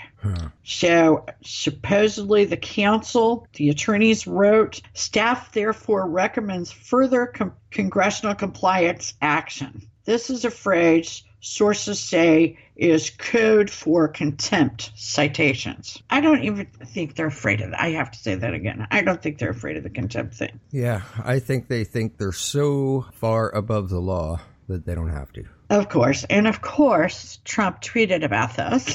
So 0.65 1.27
supposedly 1.43 2.45
the 2.45 2.57
council, 2.57 3.47
the 3.55 3.71
attorneys 3.71 4.27
wrote, 4.27 4.81
staff 4.93 5.53
therefore 5.53 6.09
recommends 6.09 6.73
further 6.73 7.27
com- 7.27 7.55
congressional 7.71 8.35
compliance 8.35 9.15
action. 9.23 9.89
This 10.05 10.31
is 10.31 10.45
a 10.45 10.51
phrase 10.51 11.23
sources 11.41 12.01
say 12.01 12.59
is 12.77 13.11
code 13.11 13.71
for 13.71 14.09
contempt 14.09 14.93
citations. 14.95 16.03
I 16.11 16.21
don't 16.21 16.45
even 16.45 16.67
think 16.67 17.17
they're 17.17 17.27
afraid 17.27 17.61
of 17.61 17.71
that. 17.71 17.81
I 17.81 17.91
have 17.91 18.11
to 18.13 18.19
say 18.19 18.37
that 18.37 18.55
again. 18.55 18.87
I 18.91 19.03
don't 19.03 19.21
think 19.21 19.39
they're 19.39 19.51
afraid 19.51 19.77
of 19.77 19.83
the 19.83 19.91
contempt 19.91 20.35
thing. 20.35 20.61
Yeah, 20.71 21.03
I 21.23 21.39
think 21.41 21.69
they 21.69 21.85
think 21.85 22.19
they're 22.19 22.33
so 22.33 23.07
far 23.13 23.51
above 23.51 23.89
the 23.89 24.01
law 24.01 24.41
that 24.69 24.87
they 24.87 24.95
don't 24.95 25.11
have 25.11 25.33
to. 25.33 25.45
Of 25.71 25.89
course. 25.89 26.25
And 26.31 26.47
of 26.47 26.61
course, 26.61 27.41
Trump 27.45 27.81
tweeted 27.81 28.25
about 28.25 28.57
this. 28.57 28.95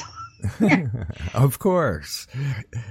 of 1.34 1.58
course. 1.58 2.26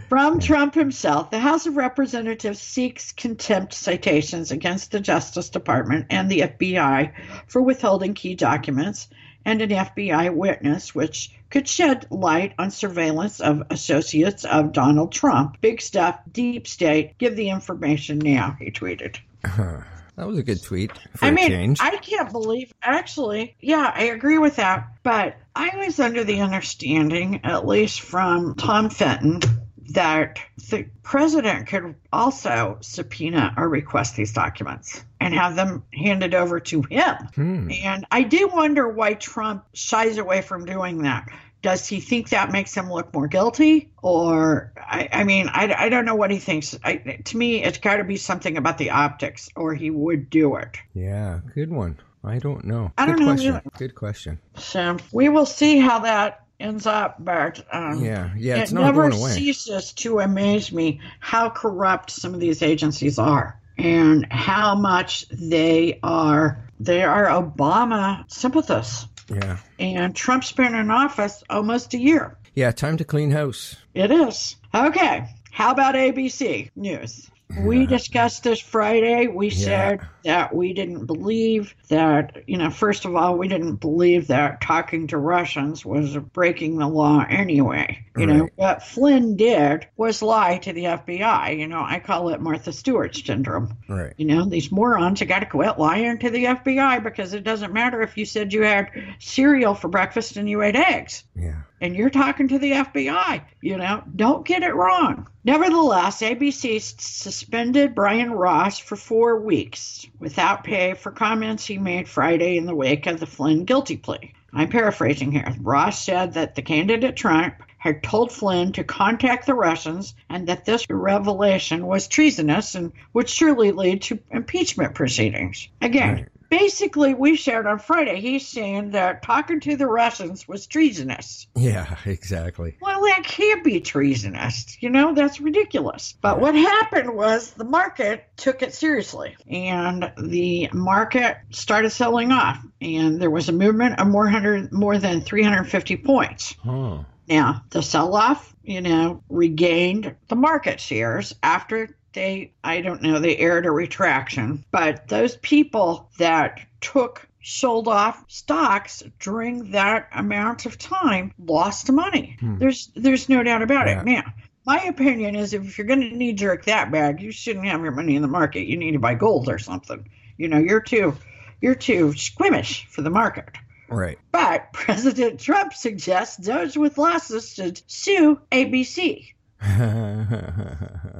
From 0.09 0.39
Trump 0.39 0.73
himself, 0.75 1.31
the 1.31 1.39
House 1.39 1.65
of 1.65 1.77
Representatives 1.77 2.59
seeks 2.59 3.11
contempt 3.11 3.73
citations 3.73 4.51
against 4.51 4.91
the 4.91 4.99
Justice 4.99 5.49
Department 5.49 6.07
and 6.09 6.29
the 6.29 6.41
FBI 6.41 7.13
for 7.47 7.61
withholding 7.61 8.13
key 8.13 8.35
documents 8.35 9.07
and 9.45 9.61
an 9.61 9.69
FBI 9.69 10.33
witness, 10.33 10.93
which 10.95 11.31
could 11.49 11.67
shed 11.67 12.07
light 12.09 12.53
on 12.57 12.71
surveillance 12.71 13.39
of 13.39 13.63
associates 13.69 14.45
of 14.45 14.73
Donald 14.73 15.11
Trump. 15.11 15.61
Big 15.61 15.81
stuff, 15.81 16.19
deep 16.31 16.67
state. 16.67 17.17
Give 17.17 17.35
the 17.35 17.49
information 17.49 18.19
now, 18.19 18.55
he 18.59 18.71
tweeted. 18.71 19.17
That 20.15 20.27
was 20.27 20.37
a 20.37 20.43
good 20.43 20.61
tweet 20.61 20.91
for 21.15 21.25
I 21.25 21.29
a 21.29 21.31
mean, 21.31 21.49
change. 21.49 21.79
I 21.81 21.97
can't 21.97 22.31
believe, 22.31 22.71
actually, 22.83 23.55
yeah, 23.59 23.91
I 23.95 24.03
agree 24.03 24.37
with 24.37 24.57
that. 24.57 24.87
But 25.01 25.37
I 25.55 25.75
was 25.75 25.99
under 25.99 26.23
the 26.23 26.41
understanding, 26.41 27.41
at 27.43 27.65
least 27.65 28.01
from 28.01 28.53
Tom 28.53 28.89
Fitton, 28.91 29.41
that 29.89 30.39
the 30.69 30.85
president 31.01 31.67
could 31.67 31.95
also 32.11 32.77
subpoena 32.81 33.53
or 33.57 33.67
request 33.67 34.15
these 34.15 34.33
documents 34.33 35.03
and 35.23 35.33
have 35.33 35.55
them 35.55 35.83
handed 35.93 36.33
over 36.33 36.59
to 36.59 36.81
him. 36.83 37.15
Hmm. 37.35 37.71
And 37.83 38.05
I 38.11 38.23
do 38.23 38.47
wonder 38.47 38.87
why 38.87 39.13
Trump 39.13 39.65
shies 39.73 40.17
away 40.17 40.41
from 40.41 40.65
doing 40.65 41.03
that. 41.03 41.29
Does 41.61 41.87
he 41.87 42.01
think 42.01 42.29
that 42.29 42.51
makes 42.51 42.73
him 42.73 42.91
look 42.91 43.13
more 43.13 43.27
guilty? 43.27 43.89
Or, 44.01 44.73
I, 44.75 45.07
I 45.13 45.23
mean, 45.23 45.47
I, 45.47 45.73
I 45.73 45.89
don't 45.89 46.03
know 46.03 46.15
what 46.15 46.29
he 46.29 46.37
thinks. 46.37 46.77
I, 46.83 46.97
to 47.23 47.37
me, 47.37 47.63
it's 47.63 47.77
got 47.77 47.97
to 47.97 48.03
be 48.03 48.17
something 48.17 48.57
about 48.57 48.77
the 48.77 48.89
optics, 48.89 49.49
or 49.55 49.73
he 49.73 49.89
would 49.89 50.29
do 50.29 50.57
it. 50.57 50.77
Yeah, 50.93 51.39
good 51.55 51.71
one. 51.71 51.99
I 52.21 52.39
don't 52.39 52.65
know. 52.65 52.91
I 52.97 53.05
good 53.05 53.11
don't 53.17 53.19
know, 53.19 53.33
question. 53.33 53.71
Good 53.77 53.95
question. 53.95 54.39
So 54.57 54.97
we 55.13 55.29
will 55.29 55.45
see 55.45 55.77
how 55.79 55.99
that 55.99 56.45
ends 56.59 56.85
up, 56.85 57.23
but 57.23 57.65
um, 57.71 58.03
Yeah, 58.03 58.31
yeah, 58.37 58.57
it's 58.57 58.71
it 58.71 58.75
never 58.75 59.11
ceases 59.11 59.93
to 59.93 60.19
amaze 60.19 60.71
me 60.71 61.01
how 61.19 61.49
corrupt 61.49 62.11
some 62.11 62.33
of 62.33 62.39
these 62.39 62.61
agencies 62.61 63.19
are 63.19 63.59
and 63.77 64.25
how 64.31 64.75
much 64.75 65.27
they 65.29 65.99
are 66.03 66.63
they 66.79 67.03
are 67.03 67.25
Obama 67.25 68.29
sympathists. 68.31 69.07
Yeah. 69.29 69.57
And 69.79 70.15
Trump's 70.15 70.51
been 70.51 70.75
in 70.75 70.91
office 70.91 71.43
almost 71.49 71.93
a 71.93 71.97
year. 71.97 72.37
Yeah, 72.55 72.71
time 72.71 72.97
to 72.97 73.05
clean 73.05 73.31
house. 73.31 73.77
It 73.93 74.11
is. 74.11 74.57
Okay. 74.75 75.27
How 75.51 75.71
about 75.71 75.95
ABC 75.95 76.71
News? 76.75 77.29
We 77.61 77.85
discussed 77.85 78.43
this 78.43 78.59
Friday. 78.59 79.27
We 79.27 79.49
Yeah. 79.49 79.65
said 79.65 79.99
that 80.23 80.55
we 80.55 80.73
didn't 80.73 81.05
believe 81.05 81.75
that, 81.89 82.43
you 82.47 82.57
know, 82.57 82.69
first 82.69 83.05
of 83.05 83.15
all, 83.15 83.37
we 83.37 83.47
didn't 83.47 83.75
believe 83.75 84.27
that 84.27 84.61
talking 84.61 85.07
to 85.07 85.17
Russians 85.17 85.85
was 85.85 86.15
breaking 86.17 86.77
the 86.77 86.87
law 86.87 87.25
anyway. 87.29 87.99
You 88.17 88.27
know, 88.27 88.49
what 88.55 88.83
Flynn 88.83 89.35
did 89.35 89.87
was 89.97 90.21
lie 90.21 90.59
to 90.59 90.71
the 90.73 90.85
FBI. 90.85 91.49
You 91.57 91.67
know, 91.67 91.83
I 91.85 91.99
call 91.99 92.29
it 92.29 92.39
Martha 92.41 92.71
Stewart 92.71 93.15
syndrome. 93.15 93.75
Right. 93.89 94.13
You 94.17 94.25
know, 94.27 94.45
these 94.45 94.71
morons 94.71 95.19
have 95.19 95.29
got 95.29 95.39
to 95.39 95.45
quit 95.45 95.77
lying 95.79 96.19
to 96.19 96.29
the 96.29 96.45
FBI 96.45 96.99
because 97.03 97.33
it 97.33 97.43
doesn't 97.43 97.73
matter 97.73 98.01
if 98.01 98.17
you 98.17 98.25
said 98.25 98.53
you 98.53 98.63
had 98.63 98.89
cereal 99.19 99.73
for 99.75 99.87
breakfast 99.89 100.37
and 100.37 100.47
you 100.49 100.61
ate 100.61 100.75
eggs 100.75 101.23
Yeah. 101.35 101.55
and 101.81 101.95
you're 101.95 102.09
talking 102.11 102.47
to 102.49 102.59
the 102.59 102.71
FBI. 102.73 103.41
You 103.61 103.77
know, 103.77 104.03
don't 104.15 104.45
get 104.45 104.63
it 104.63 104.75
wrong. 104.75 105.27
Nevertheless, 105.45 106.21
ABC 106.21 106.77
s- 106.77 107.42
suspended 107.43 107.93
Brian 107.93 108.31
Ross 108.31 108.79
for 108.79 108.95
four 108.95 109.37
weeks 109.37 110.07
without 110.17 110.63
pay 110.63 110.93
for 110.93 111.11
comments 111.11 111.65
he 111.65 111.77
made 111.77 112.07
Friday 112.07 112.55
in 112.55 112.65
the 112.65 112.73
wake 112.73 113.05
of 113.05 113.19
the 113.19 113.25
Flynn 113.25 113.65
guilty 113.65 113.97
plea. 113.97 114.33
I'm 114.53 114.69
paraphrasing 114.69 115.33
here. 115.33 115.53
Ross 115.59 116.01
said 116.01 116.35
that 116.35 116.55
the 116.55 116.61
candidate 116.61 117.17
Trump 117.17 117.55
had 117.77 118.01
told 118.01 118.31
Flynn 118.31 118.71
to 118.71 118.85
contact 118.85 119.45
the 119.45 119.55
Russians 119.55 120.15
and 120.29 120.47
that 120.47 120.63
this 120.63 120.89
revelation 120.89 121.85
was 121.85 122.07
treasonous 122.07 122.75
and 122.75 122.93
would 123.11 123.27
surely 123.27 123.73
lead 123.73 124.03
to 124.03 124.19
impeachment 124.31 124.95
proceedings. 124.95 125.67
Again. 125.81 126.29
Basically, 126.53 127.15
we 127.15 127.35
shared 127.35 127.65
on 127.65 127.79
Friday, 127.79 128.21
he's 128.21 128.47
saying 128.47 128.91
that 128.91 129.23
talking 129.23 129.59
to 129.59 129.75
the 129.75 129.87
Russians 129.87 130.47
was 130.47 130.67
treasonous. 130.67 131.47
Yeah, 131.55 131.95
exactly. 132.05 132.77
Well, 132.79 133.01
that 133.01 133.23
can't 133.23 133.63
be 133.63 133.81
treasonous. 133.81 134.77
You 134.79 134.91
know, 134.91 135.15
that's 135.15 135.41
ridiculous. 135.41 136.13
But 136.21 136.39
what 136.39 136.53
happened 136.53 137.15
was 137.15 137.51
the 137.51 137.63
market 137.63 138.25
took 138.37 138.61
it 138.61 138.73
seriously 138.73 139.35
and 139.47 140.11
the 140.17 140.69
market 140.73 141.37
started 141.49 141.89
selling 141.89 142.31
off 142.31 142.63
and 142.81 143.19
there 143.19 143.31
was 143.31 143.49
a 143.49 143.53
movement 143.53 143.99
of 143.99 144.07
more 144.07 144.27
hundred 144.27 144.71
more 144.71 144.97
than 144.99 145.21
350 145.21 145.97
points. 145.97 146.55
Huh. 146.63 146.99
Now, 147.27 147.63
the 147.69 147.81
sell 147.81 148.15
off, 148.15 148.53
you 148.63 148.81
know, 148.81 149.23
regained 149.29 150.15
the 150.27 150.35
market 150.35 150.79
shares 150.79 151.33
after 151.41 151.95
they, 152.13 152.53
I 152.63 152.81
don't 152.81 153.01
know, 153.01 153.19
they 153.19 153.37
aired 153.37 153.65
a 153.65 153.71
retraction. 153.71 154.63
But 154.71 155.07
those 155.07 155.35
people 155.37 156.09
that 156.17 156.59
took 156.81 157.27
sold 157.43 157.87
off 157.89 158.23
stocks 158.29 159.03
during 159.19 159.71
that 159.71 160.07
amount 160.13 160.65
of 160.65 160.77
time 160.77 161.33
lost 161.37 161.91
money. 161.91 162.37
Hmm. 162.39 162.57
There's 162.57 162.89
there's 162.95 163.27
no 163.27 163.43
doubt 163.43 163.61
about 163.61 163.87
Yeah. 163.87 163.99
it. 164.01 164.05
Now, 164.05 164.23
my 164.65 164.81
opinion 164.83 165.35
is 165.35 165.53
if 165.53 165.77
you're 165.77 165.87
going 165.87 166.01
to 166.01 166.15
knee 166.15 166.31
jerk 166.33 166.65
that 166.65 166.89
bad, 166.91 167.21
you 167.21 167.31
shouldn't 167.33 167.65
have 167.65 167.81
your 167.81 167.91
money 167.91 168.15
in 168.15 168.21
the 168.21 168.29
market. 168.29 168.65
You 168.65 168.77
need 168.77 168.93
to 168.93 168.99
buy 168.99 169.15
gold 169.15 169.49
or 169.49 169.59
something. 169.59 170.07
You 170.37 170.47
know, 170.47 170.57
you're 170.59 170.81
too 170.81 171.15
you're 171.59 171.75
too 171.75 172.13
squeamish 172.13 172.85
for 172.89 173.01
the 173.01 173.09
market. 173.09 173.49
Right. 173.89 174.17
But 174.31 174.69
President 174.73 175.39
Trump 175.41 175.73
suggests 175.73 176.37
those 176.37 176.77
with 176.77 176.97
losses 176.97 177.53
should 177.53 177.81
sue 177.87 178.39
ABC. 178.51 179.33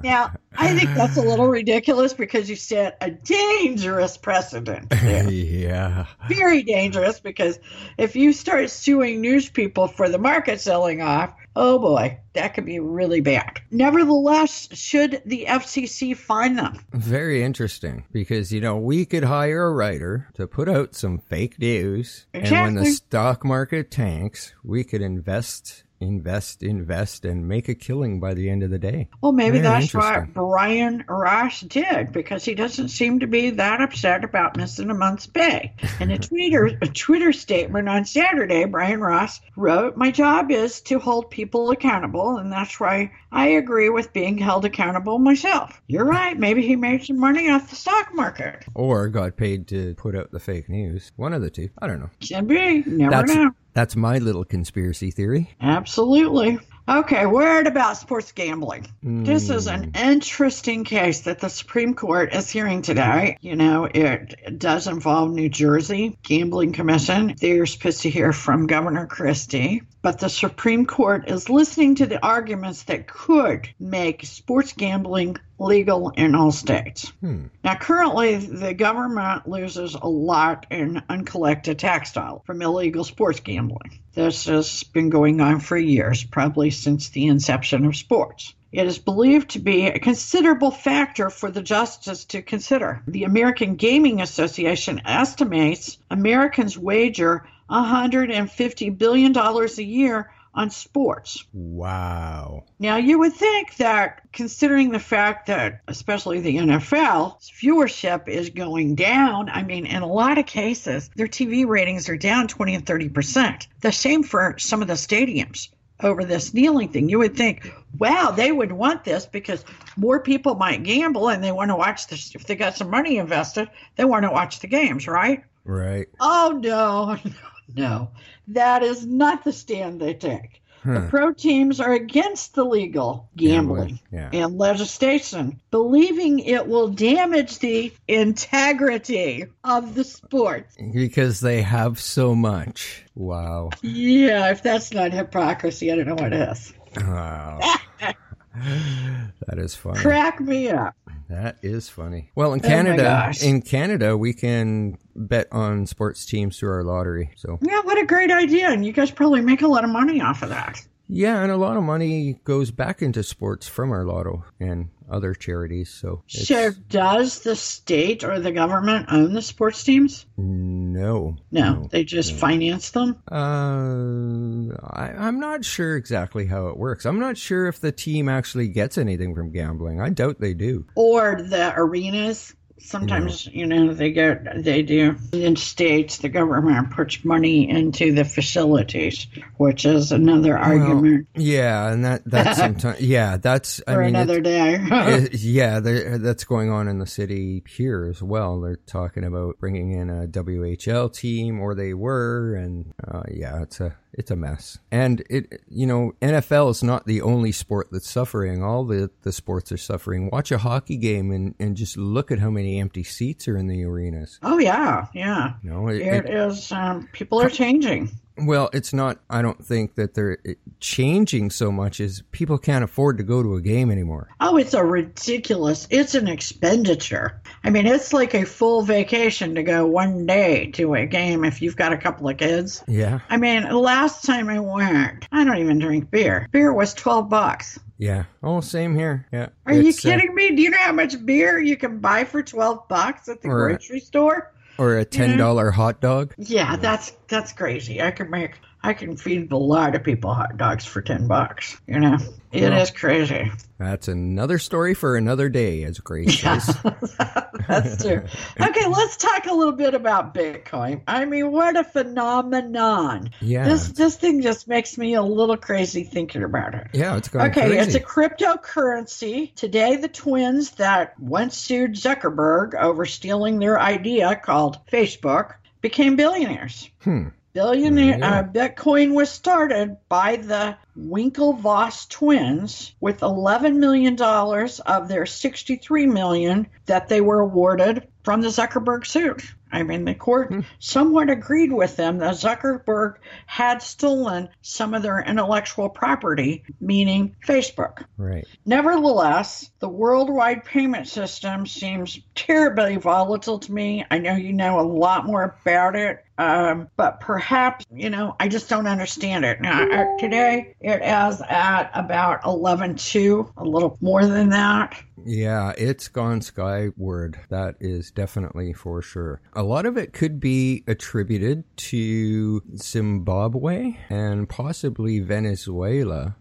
Now, 0.04 0.34
I 0.56 0.78
think 0.78 0.94
that's 0.96 1.18
a 1.18 1.22
little 1.22 1.48
ridiculous 1.48 2.14
because 2.14 2.50
you 2.50 2.56
set 2.56 2.98
a 3.00 3.10
dangerous 3.10 4.18
precedent. 4.18 4.90
there. 4.90 5.30
yeah. 5.32 6.06
Very 6.28 6.64
dangerous 6.64 7.20
because 7.20 7.60
if 7.98 8.16
you 8.16 8.34
start 8.34 8.70
suing 8.70 9.22
news 9.22 9.50
people 9.50 9.88
for 9.88 10.10
the 10.10 10.18
market 10.18 10.60
selling 10.60 11.02
off, 11.02 11.34
oh 11.56 11.80
boy, 11.80 12.20
that 12.34 12.54
could 12.54 12.66
be 12.66 12.80
really 12.80 13.22
bad. 13.22 13.62
Nevertheless, 13.72 14.68
should 14.74 15.22
the 15.26 15.46
FCC 15.48 16.16
fine 16.16 16.56
them? 16.56 16.86
Very 16.92 17.44
interesting 17.44 18.06
because, 18.12 18.52
you 18.52 18.60
know, 18.60 18.78
we 18.78 19.06
could 19.06 19.24
hire 19.24 19.68
a 19.68 19.74
writer 19.74 20.28
to 20.34 20.48
put 20.48 20.68
out 20.68 20.96
some 20.96 21.20
fake 21.20 21.60
news. 21.60 22.26
And 22.34 22.50
when 22.52 22.76
the 22.76 22.86
stock 22.86 23.46
market 23.46 23.92
tanks, 23.92 24.54
we 24.64 24.84
could 24.84 25.02
invest, 25.02 25.84
invest, 26.04 26.64
invest, 26.64 27.26
and 27.26 27.48
make 27.48 27.70
a 27.70 27.76
killing 27.76 28.20
by 28.20 28.34
the 28.34 28.50
end 28.50 28.64
of 28.64 28.70
the 28.70 28.80
day. 28.80 29.08
Well, 29.22 29.32
maybe 29.32 29.60
Very 29.60 29.82
that's 29.82 29.94
what. 29.94 30.34
Brian 30.34 31.04
Ross 31.08 31.62
did 31.62 32.12
because 32.12 32.46
he 32.46 32.56
doesn't 32.56 32.90
seem 32.90 33.20
to 33.20 33.28
be 33.28 33.50
that 33.52 33.82
upset 33.82 34.24
about 34.24 34.58
missing 34.58 34.90
a 34.90 34.94
month's 34.94 35.28
pay. 35.28 35.74
In 36.00 36.12
a 36.12 36.18
Twitter 36.20 36.78
a 36.82 36.88
Twitter 36.88 37.34
statement 37.34 37.90
on 37.90 38.06
Saturday, 38.06 38.66
Brian 38.66 39.02
Ross 39.02 39.42
wrote, 39.56 39.98
"My 39.98 40.12
job 40.12 40.52
is 40.52 40.82
to 40.82 41.00
hold 41.00 41.32
people 41.32 41.72
accountable, 41.72 42.38
and 42.38 42.52
that's 42.52 42.80
why 42.80 43.12
I 43.32 43.48
agree 43.48 43.90
with 43.90 44.14
being 44.14 44.38
held 44.38 44.66
accountable 44.66 45.20
myself." 45.20 45.82
You're 45.88 46.06
right. 46.06 46.38
Maybe 46.38 46.66
he 46.66 46.76
made 46.76 47.04
some 47.04 47.20
money 47.20 47.50
off 47.50 47.70
the 47.70 47.76
stock 47.76 48.14
market. 48.14 48.66
Or 48.76 49.08
got 49.10 49.38
paid 49.38 49.68
to 49.70 49.96
put 49.96 50.16
out 50.16 50.32
the 50.32 50.40
fake 50.40 50.70
news. 50.70 51.12
One 51.16 51.34
of 51.34 51.42
the 51.42 51.50
two. 51.50 51.70
I 51.80 51.88
don't 51.88 52.00
know. 52.00 52.10
Can 52.20 52.48
be. 52.48 52.84
Never 52.86 53.12
That's 53.12 53.34
know. 53.34 53.52
That's 53.74 53.96
my 53.96 54.18
little 54.18 54.44
conspiracy 54.46 55.12
theory. 55.12 55.50
Absolutely. 55.62 56.60
Okay, 56.88 57.26
word 57.26 57.66
about 57.66 57.96
sports 57.96 58.34
gambling. 58.34 58.86
This 59.02 59.50
is 59.50 59.68
an 59.68 59.94
Hmm. 59.96 60.10
interesting 60.12 60.84
case 60.84 61.22
that 61.22 61.40
the 61.40 61.48
Supreme 61.50 61.94
Court 61.94 62.34
is 62.34 62.50
hearing 62.50 62.82
today. 62.82 63.38
You 63.40 63.56
know, 63.56 63.86
it 63.86 64.60
does 64.60 64.88
involve 64.88 65.32
New 65.32 65.48
Jersey 65.48 66.18
Gambling 66.24 66.74
Commission. 66.74 67.36
They're 67.40 67.66
supposed 67.66 68.02
to 68.02 68.10
hear 68.10 68.34
from 68.34 68.68
Governor 68.68 69.06
Christie. 69.06 69.84
But 70.04 70.20
the 70.20 70.28
Supreme 70.28 70.86
Court 70.86 71.30
is 71.30 71.50
listening 71.50 71.96
to 71.96 72.06
the 72.06 72.22
arguments 72.22 72.84
that 72.84 73.08
could 73.08 73.70
make 73.80 74.26
sports 74.26 74.74
gambling 74.74 75.38
legal 75.58 76.10
in 76.10 76.36
all 76.36 76.52
states. 76.52 77.14
Hmm. 77.22 77.46
Now, 77.64 77.76
currently, 77.76 78.36
the 78.36 78.74
government 78.74 79.48
loses 79.48 79.96
a 79.96 80.10
lot 80.10 80.66
in 80.70 81.02
uncollected 81.08 81.80
tax 81.80 82.12
dollars 82.12 82.42
from 82.46 82.62
illegal 82.62 83.06
sports 83.06 83.40
gambling. 83.40 84.00
This 84.14 84.44
has 84.46 84.84
been 84.84 85.10
going 85.10 85.40
on 85.40 85.62
for 85.62 85.78
years, 85.78 86.22
probably 86.22 86.70
since 86.70 87.08
the 87.08 87.28
inception 87.28 87.86
of 87.86 87.96
sports. 87.96 88.54
It 88.74 88.88
is 88.88 88.98
believed 88.98 89.52
to 89.52 89.60
be 89.60 89.86
a 89.86 90.00
considerable 90.00 90.72
factor 90.72 91.30
for 91.30 91.50
the 91.50 91.62
justice 91.62 92.26
to 92.26 92.42
consider. 92.42 93.04
The 93.08 93.24
American 93.24 93.76
Gaming 93.76 94.20
Association 94.20 95.04
estimates 95.06 95.98
Americans 96.10 96.78
wager 96.78 97.46
$150 97.74 98.98
billion 98.98 99.38
a 99.38 99.82
year 99.82 100.32
on 100.56 100.70
sports. 100.70 101.44
Wow. 101.52 102.66
Now, 102.78 102.98
you 102.98 103.20
would 103.20 103.34
think 103.34 103.76
that 103.78 104.22
considering 104.32 104.92
the 104.92 105.00
fact 105.00 105.48
that, 105.48 105.82
especially 105.88 106.42
the 106.42 106.58
NFL, 106.58 107.42
viewership 107.60 108.28
is 108.28 108.52
going 108.52 108.96
down, 108.96 109.50
I 109.50 109.64
mean, 109.64 109.86
in 109.86 110.04
a 110.04 110.08
lot 110.08 110.38
of 110.38 110.46
cases, 110.46 111.10
their 111.16 111.28
TV 111.28 111.66
ratings 111.68 112.08
are 112.10 112.18
down 112.18 112.48
20 112.48 112.76
and 112.76 112.86
30%. 112.86 113.68
The 113.82 113.92
same 113.92 114.24
for 114.24 114.56
some 114.60 114.82
of 114.82 114.88
the 114.88 114.94
stadiums 114.94 115.70
over 116.00 116.24
this 116.24 116.54
kneeling 116.54 116.90
thing. 116.90 117.10
You 117.10 117.20
would 117.20 117.36
think, 117.36 117.72
wow, 117.98 118.32
they 118.32 118.52
would 118.52 118.72
want 118.72 119.04
this 119.04 119.26
because 119.26 119.64
more 119.98 120.20
people 120.20 120.56
might 120.56 120.84
gamble 120.84 121.30
and 121.30 121.44
they 121.44 121.52
want 121.52 121.70
to 121.70 121.76
watch 121.76 122.08
this. 122.08 122.36
If 122.36 122.46
they 122.46 122.56
got 122.56 122.76
some 122.76 122.90
money 122.90 123.18
invested, 123.18 123.70
they 123.96 124.06
want 124.06 124.24
to 124.24 124.32
watch 124.32 124.60
the 124.60 124.68
games, 124.68 125.08
right? 125.08 125.44
Right. 125.66 126.08
Oh, 126.20 126.60
no, 126.62 127.18
no. 127.76 128.10
That 128.50 128.84
is 128.84 129.06
not 129.06 129.44
the 129.44 129.54
stand 129.54 130.00
they 130.00 130.14
take. 130.14 130.62
The 130.84 131.00
hmm. 131.00 131.08
pro 131.08 131.32
teams 131.32 131.80
are 131.80 131.94
against 131.94 132.56
the 132.56 132.66
legal 132.66 133.30
gambling 133.38 134.00
Yeah. 134.12 134.30
and 134.34 134.58
legislation, 134.58 135.62
believing 135.72 136.40
it 136.40 136.68
will 136.68 136.90
damage 136.90 137.60
the 137.60 137.94
integrity 138.08 139.46
of 139.64 139.96
the 139.96 140.04
sport. 140.04 140.68
Because 140.92 141.40
they 141.40 141.62
have 141.62 142.02
so 142.02 142.36
much. 142.36 143.06
Wow. 143.16 143.70
Yeah, 143.82 144.52
if 144.52 144.62
that's 144.62 144.92
not 144.92 145.14
hypocrisy, 145.14 145.90
I 145.90 145.96
don't 145.96 146.08
know 146.08 146.16
what 146.16 146.34
is. 146.34 146.74
Wow. 146.98 147.60
that 148.56 149.58
is 149.58 149.76
funny. 149.76 150.00
Crack 150.00 150.40
me 150.40 150.70
up. 150.70 150.96
That 151.30 151.58
is 151.64 151.90
funny. 151.90 152.30
Well, 152.36 152.54
in 152.54 152.60
Oh 152.64 152.68
Canada, 152.68 153.04
gosh. 153.04 153.44
in 153.44 153.62
Canada, 153.62 154.16
we 154.18 154.34
can 154.34 154.98
bet 155.16 155.48
on 155.52 155.88
sports 155.88 156.26
teams 156.26 156.58
through 156.60 156.72
our 156.72 156.84
lottery. 156.84 157.32
So 157.36 157.58
Yeah, 157.62 157.82
what 157.82 157.98
a 157.98 158.06
great 158.06 158.30
idea. 158.32 158.70
And 158.70 158.86
you 158.86 158.94
guys 158.94 159.10
probably 159.12 159.42
make 159.42 159.62
a 159.62 159.68
lot 159.68 159.84
of 159.84 159.90
money 159.90 160.22
off 160.22 160.44
of 160.44 160.50
that. 160.50 160.86
Yeah, 161.08 161.42
and 161.44 161.52
a 161.52 161.58
lot 161.58 161.78
of 161.78 161.84
money 161.84 162.40
goes 162.44 162.72
back 162.72 163.02
into 163.02 163.24
sports 163.24 163.68
from 163.68 163.92
our 163.92 164.06
lotto 164.06 164.46
and 164.60 164.90
other 165.12 165.34
charities. 165.34 165.90
So 165.90 166.24
So, 166.28 166.72
does 166.90 167.42
the 167.42 167.56
state 167.56 168.24
or 168.24 168.40
the 168.40 168.52
government 168.52 169.08
own 169.12 169.34
the 169.34 169.42
sports 169.42 169.84
teams? 169.84 170.26
no, 170.38 171.36
No, 171.52 171.88
they 171.92 172.04
just 172.04 172.34
finance 172.34 172.92
them. 172.92 173.18
Uh, 173.30 174.74
I, 174.92 175.14
I'm 175.18 175.40
not 175.40 175.66
sure 175.66 175.96
exactly 175.96 176.46
how 176.48 176.68
it 176.68 176.78
works. 176.78 177.06
I'm 177.06 177.20
not 177.20 177.38
sure 177.38 177.68
if 177.68 177.80
the 177.80 177.92
team 177.92 178.30
actually 178.30 178.68
gets 178.70 178.98
anything 178.98 179.36
from 179.36 179.52
gambling. 179.52 180.00
I 180.02 180.10
doubt 180.10 180.40
they 180.40 180.54
do. 180.54 180.86
or 180.96 181.42
the 181.42 181.74
arenas 181.76 182.56
Sometimes, 182.80 183.48
you 183.48 183.66
know, 183.66 183.94
they 183.94 184.12
get, 184.12 184.64
they 184.64 184.82
do. 184.82 185.16
In 185.32 185.56
states, 185.56 186.18
the 186.18 186.30
government 186.30 186.92
puts 186.92 187.24
money 187.24 187.70
into 187.70 188.14
the 188.14 188.26
facilities, 188.26 189.28
which 189.58 189.86
is 189.86 190.12
another 190.12 190.58
argument 190.58 191.28
yeah, 191.36 191.92
and 191.92 192.06
that 192.06 192.24
that's 192.26 192.58
sometimes 192.58 193.02
yeah, 193.02 193.38
that's 193.38 193.82
I 193.88 193.94
for 193.94 194.02
mean 194.02 194.16
another 194.16 194.42
day. 194.42 194.78
it- 194.82 195.34
yeah, 195.36 195.80
that's 195.80 196.44
going 196.44 196.70
on 196.70 196.88
in 196.88 197.00
the 197.00 197.06
city 197.08 197.64
here 197.68 198.06
as 198.10 198.22
well. 198.22 198.62
They're 198.62 198.76
talking 198.76 199.24
about 199.24 199.60
bringing 199.60 199.92
in 199.92 200.10
a 200.10 200.28
WHL 200.28 201.14
team, 201.14 201.60
or 201.60 201.76
they 201.76 201.94
were, 201.94 202.56
and 202.56 202.94
uh, 203.08 203.24
yeah, 203.32 203.62
it's 203.62 203.80
a 203.80 203.96
it's 204.14 204.32
a 204.32 204.36
mess. 204.36 204.78
And 204.92 205.24
it, 205.30 205.62
you 205.68 205.88
know, 205.88 206.14
NFL 206.22 206.70
is 206.72 206.84
not 206.84 207.06
the 207.06 207.22
only 207.22 207.52
sport 207.52 207.88
that's 207.92 208.10
suffering. 208.10 208.64
All 208.64 208.86
the 208.86 209.10
the 209.24 209.32
sports 209.32 209.72
are 209.72 209.78
suffering. 209.78 210.30
Watch 210.32 210.52
a 210.52 210.60
hockey 210.60 210.98
game 210.98 211.32
and 211.32 211.56
and 211.60 211.76
just 211.76 211.98
look 211.98 212.32
at 212.32 212.40
how 212.40 212.50
many 212.50 212.63
empty 212.80 213.04
seats 213.04 213.48
are 213.48 213.58
in 213.58 213.68
the 213.68 213.84
arenas. 213.84 214.40
oh, 214.44 214.58
yeah, 214.60 215.08
yeah. 215.14 215.54
You 215.64 215.70
know, 215.70 215.88
it, 215.88 216.02
It 216.02 216.26
it- 216.26 216.34
is, 216.34 216.72
um, 216.72 217.08
people 217.12 217.42
are 217.42 217.50
changing. 217.50 218.10
Well, 218.38 218.70
it's 218.74 218.94
not. 218.94 219.20
I 219.30 219.42
don't 219.42 219.64
think 219.64 219.96
that 219.96 220.14
they're 220.14 220.38
changing 220.80 221.50
so 221.50 221.72
much 221.72 222.00
as 222.00 222.24
people 222.32 222.58
can't 222.58 222.84
afford 222.84 223.18
to 223.18 223.24
go 223.24 223.44
to 223.44 223.56
a 223.56 223.62
game 223.62 223.92
anymore. 223.92 224.30
Oh, 224.40 224.58
it's 224.58 224.74
a 224.74 224.84
ridiculous. 224.84 225.88
It's 225.90 226.16
an 226.16 226.28
expenditure. 226.28 227.42
I 227.64 227.70
mean, 227.70 227.86
it's 227.86 228.14
like 228.14 228.34
a 228.34 228.46
full 228.46 228.82
vacation 228.82 229.56
to 229.56 229.64
go 229.64 229.86
one 229.86 230.26
day 230.26 230.72
to 230.72 230.96
a 230.96 231.06
game 231.06 231.44
if 231.46 231.62
you've 231.62 231.76
got 231.76 231.94
a 231.94 231.98
couple 231.98 232.28
of 232.30 232.38
kids. 232.38 232.84
Yeah, 232.88 233.20
I 233.30 233.38
mean, 233.38 233.70
last 233.70 234.26
time 234.26 234.50
I 234.50 234.60
went, 234.60 235.28
I 235.32 235.44
don't 235.44 235.58
even 235.58 235.80
drink 235.80 236.10
beer. 236.12 236.48
Beer 236.52 236.74
was 236.74 236.94
12 236.94 237.30
bucks. 237.30 237.80
yeah. 237.98 238.24
Oh, 238.42 238.60
same 238.62 238.96
here. 238.96 239.26
Yeah. 239.32 239.50
Are 239.66 239.74
you 239.74 239.90
It's, 239.90 240.06
uh, 240.06 240.10
kidding 240.10 240.36
me? 240.36 240.56
Do 240.56 240.62
you 240.62 240.70
know 240.72 240.78
how 240.78 240.92
much 240.92 241.24
beer 241.26 241.60
you 241.60 241.78
can 241.78 242.00
buy 242.00 242.26
for 242.26 242.44
12 242.44 242.88
bucks 242.90 243.30
at 243.30 243.42
the 243.42 243.48
grocery 243.48 244.00
store? 244.00 244.52
Or 244.78 244.98
a 244.98 245.06
mm-hmm. 245.06 245.10
ten 245.10 245.38
dollar 245.38 245.72
hot 245.72 246.02
dog. 246.02 246.34
Yeah, 246.38 246.76
that's 246.78 247.12
that's 247.28 247.54
crazy. 247.54 248.02
I 248.02 248.12
could 248.12 248.30
make 248.30 248.54
I 248.86 248.94
can 248.94 249.16
feed 249.16 249.52
a 249.54 249.58
lot 249.58 249.96
of 249.96 250.04
people 250.04 250.34
hot 250.34 250.58
dogs 250.58 250.84
for 250.86 251.02
10 251.02 251.28
bucks, 251.28 251.80
you 251.88 252.00
know. 252.00 252.18
It 252.52 252.64
is 252.64 252.70
Well. 252.72 252.88
crazy. 252.94 253.52
That's 253.80 254.08
another 254.10 254.60
story 254.60 254.94
for 254.94 255.16
another 255.16 255.48
day, 255.50 255.84
as 255.86 256.00
Grace 256.00 256.40
says. 256.42 256.78
That's 257.68 258.04
true. 258.04 258.24
Okay, 258.60 258.88
let's 258.88 259.18
talk 259.18 259.46
a 259.48 259.54
little 259.54 259.74
bit 259.74 259.94
about 259.94 260.34
Bitcoin. 260.36 261.02
I 261.08 261.26
mean, 261.26 261.52
what 261.52 261.78
a 261.78 261.84
phenomenon. 261.86 263.32
Yeah. 263.42 263.68
This 263.68 263.88
this 263.90 264.16
thing 264.18 264.42
just 264.42 264.68
makes 264.68 264.98
me 264.98 265.14
a 265.16 265.22
little 265.24 265.58
crazy 265.58 266.04
thinking 266.04 266.44
about 266.44 266.76
it. 266.76 266.88
yeah, 266.94 267.16
it's 267.18 267.30
gone 267.30 267.50
Okay, 267.50 267.68
crazy. 267.70 267.78
it's 267.78 267.96
a 267.96 268.00
cryptocurrency. 268.00 269.54
Today, 269.56 269.96
the 269.98 270.08
twins 270.08 270.72
that 270.72 271.20
once 271.20 271.58
sued 271.58 271.94
Zuckerberg 271.94 272.76
over 272.76 273.06
stealing 273.06 273.60
their 273.60 273.80
idea 273.80 274.36
called 274.36 274.78
Facebook 274.92 275.54
became 275.82 276.16
billionaires. 276.16 276.90
Hmm. 277.02 277.30
Billionaire 277.54 278.18
Yeah. 278.20 278.40
uh, 278.40 278.44
Bitcoin 278.44 279.14
was 279.14 279.30
started 279.30 279.98
by 280.10 280.38
the 280.38 280.76
Winklevoss 280.98 282.10
twins 282.10 282.94
with 283.00 283.22
11 283.22 283.80
million 283.80 284.16
dollars 284.16 284.80
of 284.80 285.08
their 285.08 285.26
63 285.26 286.08
million 286.08 286.68
that 286.86 287.08
they 287.10 287.22
were 287.22 287.40
awarded 287.42 288.08
from 288.24 288.42
the 288.42 288.48
Zuckerberg 288.50 289.06
suit. 289.06 289.44
I 289.74 289.82
mean, 289.84 290.06
the 290.06 290.14
court 290.14 290.54
somewhat 290.80 291.30
agreed 291.30 291.74
with 291.74 291.96
them 291.96 292.20
that 292.20 292.36
Zuckerberg 292.36 293.16
had 293.48 293.82
stolen 293.82 294.50
some 294.62 294.94
of 294.94 295.02
their 295.02 295.20
intellectual 295.20 295.90
property, 295.90 296.64
meaning 296.80 297.36
Facebook. 297.46 298.06
Right. 298.18 298.46
Nevertheless, 298.66 299.72
the 299.80 299.90
worldwide 299.90 300.64
payment 300.64 301.08
system 301.08 301.66
seems 301.66 302.20
terribly 302.36 302.98
volatile 302.98 303.60
to 303.60 303.74
me. 303.74 304.06
I 304.12 304.20
know 304.20 304.36
you 304.36 304.54
know 304.54 304.80
a 304.80 304.86
lot 304.86 305.26
more 305.26 305.58
about 305.62 305.96
it, 305.96 306.24
um, 306.38 306.90
but 306.96 307.20
perhaps, 307.20 307.86
you 307.92 308.10
know, 308.10 308.36
I 308.40 308.48
just 308.48 308.70
don't 308.70 308.88
understand 308.88 309.44
it. 309.46 309.60
Now, 309.60 309.84
uh, 309.84 310.18
today 310.20 310.76
it 310.82 311.02
is 311.02 311.42
at 311.42 311.90
about 311.94 312.44
11.2, 312.44 313.54
a 313.58 313.64
little 313.64 313.98
more 314.02 314.26
than 314.26 314.50
that. 314.50 315.02
Yeah, 315.26 315.74
it's 315.78 316.08
gone 316.08 316.42
skyward. 316.42 317.40
That 317.50 317.76
is 317.80 318.12
definitely 318.12 318.74
for 318.74 319.02
sure. 319.02 319.42
A 319.54 319.64
lot 319.64 319.86
of 319.86 319.98
it 319.98 320.14
could 320.14 320.40
be 320.40 320.84
attributed 320.88 321.64
to 321.78 322.62
Zimbabwe 322.78 323.98
and 324.10 324.50
possibly 324.50 325.20
Venezuela. 325.20 326.36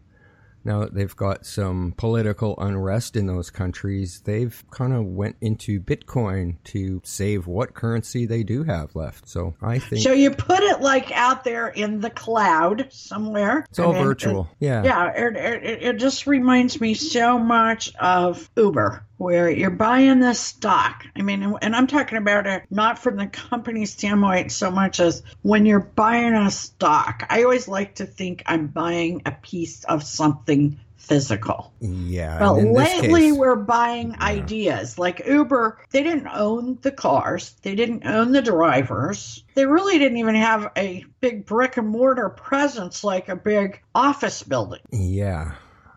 Now 0.64 0.80
that 0.80 0.94
they've 0.94 1.14
got 1.16 1.44
some 1.46 1.94
political 1.96 2.54
unrest 2.58 3.16
in 3.16 3.26
those 3.26 3.50
countries, 3.50 4.20
they've 4.24 4.62
kind 4.70 4.92
of 4.92 5.04
went 5.06 5.36
into 5.40 5.80
Bitcoin 5.80 6.56
to 6.64 7.00
save 7.04 7.46
what 7.46 7.74
currency 7.74 8.26
they 8.26 8.42
do 8.42 8.62
have 8.64 8.94
left. 8.94 9.28
So 9.28 9.54
I 9.60 9.78
think 9.78 10.02
So 10.02 10.12
you 10.12 10.30
put 10.30 10.60
it 10.60 10.80
like 10.80 11.10
out 11.12 11.44
there 11.44 11.68
in 11.68 12.00
the 12.00 12.10
cloud 12.10 12.88
somewhere. 12.92 13.66
it's 13.68 13.78
all 13.78 13.92
mean, 13.92 14.04
virtual. 14.04 14.48
yeah. 14.60 14.82
Yeah, 14.84 15.12
it, 15.14 15.36
it, 15.36 15.82
it 15.82 15.96
just 15.98 16.26
reminds 16.26 16.80
me 16.80 16.94
so 16.94 17.38
much 17.38 17.94
of 17.96 18.48
Uber, 18.56 19.04
where 19.22 19.48
you're 19.48 19.70
buying 19.70 20.18
this 20.18 20.40
stock. 20.40 21.06
I 21.16 21.22
mean, 21.22 21.56
and 21.62 21.76
I'm 21.76 21.86
talking 21.86 22.18
about 22.18 22.46
it 22.46 22.64
not 22.70 22.98
from 22.98 23.16
the 23.16 23.28
company 23.28 23.86
standpoint 23.86 24.50
so 24.52 24.70
much 24.70 25.00
as 25.00 25.22
when 25.42 25.64
you're 25.64 25.80
buying 25.80 26.34
a 26.34 26.50
stock. 26.50 27.24
I 27.30 27.44
always 27.44 27.68
like 27.68 27.94
to 27.96 28.06
think 28.06 28.42
I'm 28.46 28.66
buying 28.66 29.22
a 29.24 29.30
piece 29.30 29.84
of 29.84 30.02
something 30.02 30.78
physical. 30.96 31.72
Yeah. 31.80 32.38
But 32.38 32.54
and 32.54 32.68
in 32.68 32.74
this 32.74 33.02
lately, 33.02 33.30
case- 33.30 33.38
we're 33.38 33.56
buying 33.56 34.16
ideas. 34.20 34.98
Like 34.98 35.22
Uber, 35.26 35.78
they 35.90 36.02
didn't 36.02 36.28
own 36.28 36.78
the 36.82 36.92
cars, 36.92 37.54
they 37.62 37.74
didn't 37.74 38.06
own 38.06 38.32
the 38.32 38.42
drivers. 38.42 39.44
They 39.54 39.66
really 39.66 39.98
didn't 39.98 40.18
even 40.18 40.36
have 40.36 40.70
a 40.76 41.04
big 41.20 41.44
brick 41.44 41.76
and 41.76 41.88
mortar 41.88 42.28
presence 42.30 43.04
like 43.04 43.28
a 43.28 43.36
big 43.36 43.80
office 43.94 44.42
building. 44.42 44.80
Yeah. 44.90 45.54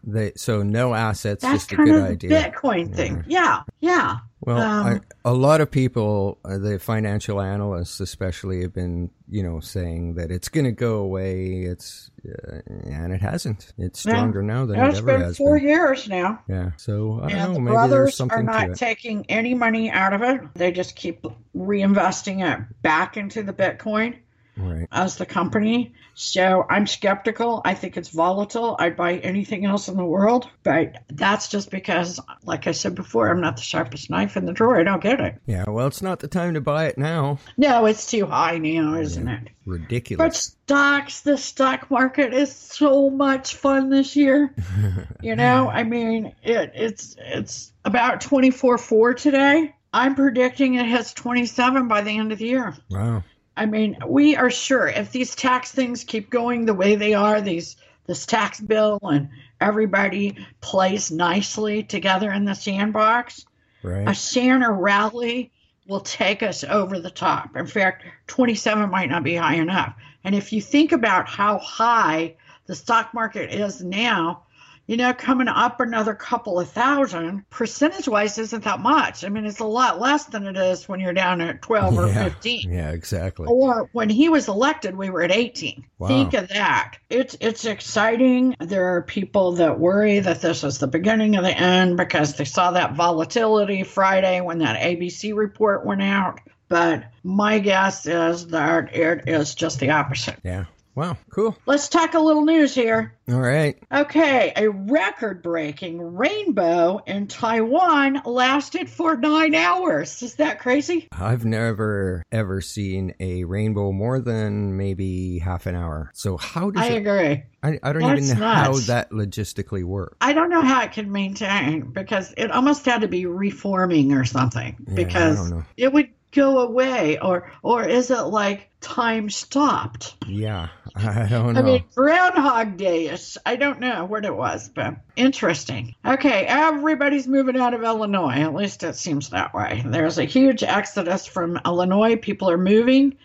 They 0.07 0.33
so 0.35 0.61
no 0.61 0.93
assets, 0.93 1.41
That's 1.41 1.63
just 1.63 1.71
a 1.71 1.75
kind 1.77 1.87
good 1.89 2.03
of 2.03 2.09
idea. 2.11 2.29
Bitcoin 2.51 2.93
thing. 2.95 3.23
Yeah, 3.27 3.63
yeah. 3.79 4.17
Well, 4.41 4.61
Um, 4.61 4.85
I, 4.87 4.99
a 5.23 5.33
lot 5.33 5.59
of 5.61 5.71
people, 5.71 6.37
uh, 6.45 6.59
the 6.59 6.77
financial 6.77 7.41
analysts 7.41 7.99
especially, 7.99 8.61
have 8.61 8.73
been, 8.73 9.09
you 9.27 9.41
know, 9.41 9.59
saying 9.59 10.13
that 10.15 10.29
it's 10.29 10.49
going 10.49 10.65
to 10.65 10.71
go 10.71 10.97
away. 10.97 11.61
It's 11.63 12.11
uh, 12.23 12.57
and 12.83 13.11
it 13.11 13.21
hasn't. 13.21 13.73
It's 13.79 14.05
Yeah. 14.05 14.11
stronger 14.13 14.43
now 14.43 14.67
than 14.67 14.79
It's 14.79 14.99
it 14.99 15.01
ever 15.01 15.17
has 15.17 15.37
been 15.37 15.45
four 15.45 15.57
been. 15.57 15.67
years 15.67 16.07
now. 16.07 16.39
Yeah. 16.47 16.71
So 16.77 17.21
I 17.23 17.29
don't 17.29 17.31
And 17.39 17.39
know. 17.49 17.53
the 17.55 17.59
Maybe 17.61 17.75
there's 17.89 18.17
brothers 18.17 18.21
are 18.21 18.43
not 18.43 18.75
taking 18.75 19.25
any 19.29 19.55
money 19.55 19.89
out 19.89 20.13
of 20.13 20.21
it. 20.21 20.41
They 20.53 20.71
just 20.71 20.95
keep 20.95 21.25
reinvesting 21.55 22.45
it 22.45 22.81
back 22.81 23.17
into 23.17 23.41
the 23.43 23.53
Bitcoin. 23.53 24.15
Right. 24.57 24.87
as 24.91 25.17
the 25.17 25.25
company. 25.25 25.93
So 26.13 26.65
I'm 26.69 26.87
skeptical. 26.87 27.61
I 27.65 27.73
think 27.73 27.97
it's 27.97 28.09
volatile. 28.09 28.75
I'd 28.79 28.95
buy 28.95 29.17
anything 29.17 29.65
else 29.65 29.87
in 29.87 29.97
the 29.97 30.05
world. 30.05 30.49
But 30.63 31.03
that's 31.09 31.49
just 31.49 31.71
because, 31.71 32.19
like 32.43 32.67
I 32.67 32.71
said 32.71 32.95
before, 32.95 33.29
I'm 33.29 33.41
not 33.41 33.57
the 33.57 33.61
sharpest 33.61 34.09
knife 34.09 34.37
in 34.37 34.45
the 34.45 34.53
drawer. 34.53 34.79
I 34.79 34.83
don't 34.83 35.03
get 35.03 35.19
it. 35.19 35.41
Yeah. 35.45 35.65
Well, 35.67 35.87
it's 35.87 36.01
not 36.01 36.19
the 36.19 36.27
time 36.27 36.53
to 36.53 36.61
buy 36.61 36.85
it 36.85 36.97
now. 36.97 37.39
No, 37.57 37.85
it's 37.85 38.09
too 38.09 38.25
high 38.25 38.57
now, 38.57 38.95
isn't 38.95 39.27
it? 39.27 39.49
Ridiculous. 39.65 40.25
But 40.25 40.35
stocks, 40.35 41.21
the 41.21 41.37
stock 41.37 41.91
market 41.91 42.33
is 42.33 42.55
so 42.55 43.09
much 43.09 43.55
fun 43.55 43.89
this 43.89 44.15
year. 44.15 44.53
you 45.21 45.35
know, 45.35 45.69
I 45.69 45.83
mean, 45.83 46.33
it, 46.43 46.71
it's 46.75 47.15
it's 47.19 47.73
about 47.83 48.21
twenty 48.21 48.51
four 48.51 48.77
four 48.77 49.13
today. 49.13 49.73
I'm 49.95 50.13
predicting 50.13 50.73
it 50.73 50.85
hits 50.85 51.13
27 51.13 51.87
by 51.87 52.01
the 52.01 52.17
end 52.17 52.33
of 52.33 52.39
the 52.39 52.47
year. 52.47 52.75
wow. 52.91 53.23
I 53.57 53.65
mean, 53.65 53.97
we 54.07 54.35
are 54.35 54.49
sure 54.49 54.87
if 54.87 55.11
these 55.11 55.35
tax 55.35 55.71
things 55.71 56.03
keep 56.03 56.29
going 56.29 56.65
the 56.65 56.73
way 56.73 56.95
they 56.95 57.13
are, 57.13 57.41
these 57.41 57.77
this 58.05 58.25
tax 58.25 58.59
bill 58.59 58.99
and 59.01 59.29
everybody 59.59 60.37
plays 60.61 61.11
nicely 61.11 61.83
together 61.83 62.31
in 62.31 62.45
the 62.45 62.53
sandbox, 62.53 63.45
a 63.83 63.87
Right. 63.87 64.17
Santa 64.17 64.71
rally 64.71 65.51
will 65.87 65.99
take 66.01 66.41
us 66.41 66.63
over 66.63 66.99
the 66.99 67.11
top. 67.11 67.55
In 67.55 67.67
fact, 67.67 68.03
27 68.27 68.89
might 68.89 69.09
not 69.09 69.23
be 69.23 69.35
high 69.35 69.55
enough. 69.55 69.95
And 70.23 70.33
if 70.33 70.51
you 70.51 70.61
think 70.61 70.91
about 70.91 71.27
how 71.27 71.59
high 71.59 72.35
the 72.65 72.75
stock 72.75 73.13
market 73.13 73.53
is 73.53 73.83
now, 73.83 74.44
you 74.87 74.97
know, 74.97 75.13
coming 75.13 75.47
up 75.47 75.79
another 75.79 76.13
couple 76.13 76.59
of 76.59 76.69
thousand, 76.69 77.49
percentage 77.49 78.07
wise 78.07 78.37
isn't 78.37 78.63
that 78.65 78.79
much. 78.79 79.23
I 79.23 79.29
mean, 79.29 79.45
it's 79.45 79.59
a 79.59 79.65
lot 79.65 79.99
less 79.99 80.25
than 80.25 80.45
it 80.45 80.57
is 80.57 80.87
when 80.87 80.99
you're 80.99 81.13
down 81.13 81.41
at 81.41 81.61
12 81.61 81.97
or 81.97 82.07
yeah. 82.07 82.23
15. 82.25 82.71
Yeah. 82.71 82.91
Exactly. 82.91 83.47
Or 83.47 83.89
when 83.93 84.09
he 84.09 84.29
was 84.29 84.47
elected, 84.47 84.95
we 84.95 85.09
were 85.09 85.23
at 85.23 85.31
18. 85.31 85.85
Wow. 85.97 86.07
Think 86.07 86.33
of 86.33 86.49
that. 86.49 86.97
It's 87.09 87.35
it's 87.39 87.65
exciting. 87.65 88.55
There 88.59 88.95
are 88.95 89.01
people 89.01 89.53
that 89.53 89.79
worry 89.79 90.19
that 90.19 90.41
this 90.41 90.63
is 90.63 90.77
the 90.77 90.87
beginning 90.87 91.35
of 91.35 91.43
the 91.43 91.57
end 91.57 91.97
because 91.97 92.35
they 92.35 92.45
saw 92.45 92.71
that 92.71 92.95
volatility 92.95 93.83
Friday 93.83 94.41
when 94.41 94.59
that 94.59 94.79
ABC 94.79 95.35
report 95.35 95.85
went 95.85 96.03
out. 96.03 96.39
But 96.67 97.05
my 97.23 97.59
guess 97.59 98.05
is 98.05 98.47
that 98.47 98.95
it 98.95 99.27
is 99.27 99.55
just 99.55 99.79
the 99.79 99.91
opposite. 99.91 100.39
Yeah. 100.43 100.65
Wow, 100.95 101.17
cool. 101.29 101.57
Let's 101.65 101.89
talk 101.89 102.13
a 102.13 102.19
little 102.19 102.45
news 102.45 102.73
here. 102.73 103.13
All 103.27 103.39
right. 103.41 103.77
Okay, 103.91 104.53
a 104.55 104.69
record 104.69 105.43
breaking 105.43 105.99
rainbow 106.01 107.01
in 107.05 107.27
Taiwan 107.27 108.21
lasted 108.25 108.89
for 108.89 109.17
nine 109.17 109.55
hours. 109.55 110.21
Is 110.23 110.35
that 110.35 110.59
crazy? 110.59 111.09
I've 111.11 111.43
never 111.43 112.23
ever 112.31 112.61
seen 112.61 113.13
a 113.19 113.43
rainbow 113.43 113.91
more 113.91 114.21
than 114.21 114.77
maybe 114.77 115.39
half 115.39 115.65
an 115.65 115.75
hour. 115.75 116.11
So 116.13 116.37
how 116.37 116.69
does 116.71 116.83
I 116.83 116.91
it? 116.93 116.97
agree. 116.97 117.43
I, 117.61 117.79
I 117.83 117.93
don't 117.93 118.03
That's 118.03 118.27
even 118.27 118.39
know 118.39 118.45
how 118.47 118.77
that 118.87 119.09
logistically 119.11 119.83
works. 119.83 120.15
I 120.21 120.33
don't 120.33 120.49
know 120.49 120.61
how 120.61 120.83
it 120.83 120.91
can 120.93 121.11
maintain 121.11 121.91
because 121.91 122.33
it 122.37 122.51
almost 122.51 122.85
had 122.85 123.01
to 123.01 123.07
be 123.07 123.25
reforming 123.25 124.13
or 124.13 124.23
something 124.23 124.77
Yeah, 124.87 124.93
I 124.93 124.95
because 124.95 125.37
don't 125.37 125.49
know. 125.49 125.63
it 125.75 125.91
would 125.91 126.09
go 126.35 126.59
away 126.59 127.17
or 127.17 127.51
or 127.63 127.87
is 127.87 128.11
it 128.11 128.21
like 128.21 128.69
time 128.81 129.29
stopped? 129.29 130.15
Yeah, 130.27 130.67
I 130.95 131.27
don't 131.27 131.53
know. 131.53 131.59
I 131.59 131.63
mean, 131.63 131.83
Groundhog 131.95 132.77
Day 132.77 133.07
is, 133.07 133.37
I 133.45 133.55
don't 133.55 133.79
know 133.79 134.05
what 134.05 134.25
it 134.25 134.35
was, 134.35 134.69
but 134.69 134.97
interesting. 135.15 135.95
Okay, 136.05 136.45
everybody's 136.45 137.27
moving 137.27 137.57
out 137.57 137.73
of 137.73 137.83
Illinois. 137.83 138.41
At 138.41 138.53
least 138.53 138.83
it 138.83 138.95
seems 138.95 139.29
that 139.29 139.53
way. 139.53 139.81
There's 139.85 140.19
a 140.19 140.25
huge 140.25 140.61
exodus 140.61 141.25
from 141.25 141.59
Illinois. 141.65 142.15
People 142.17 142.49
are 142.51 142.57
moving. 142.57 143.17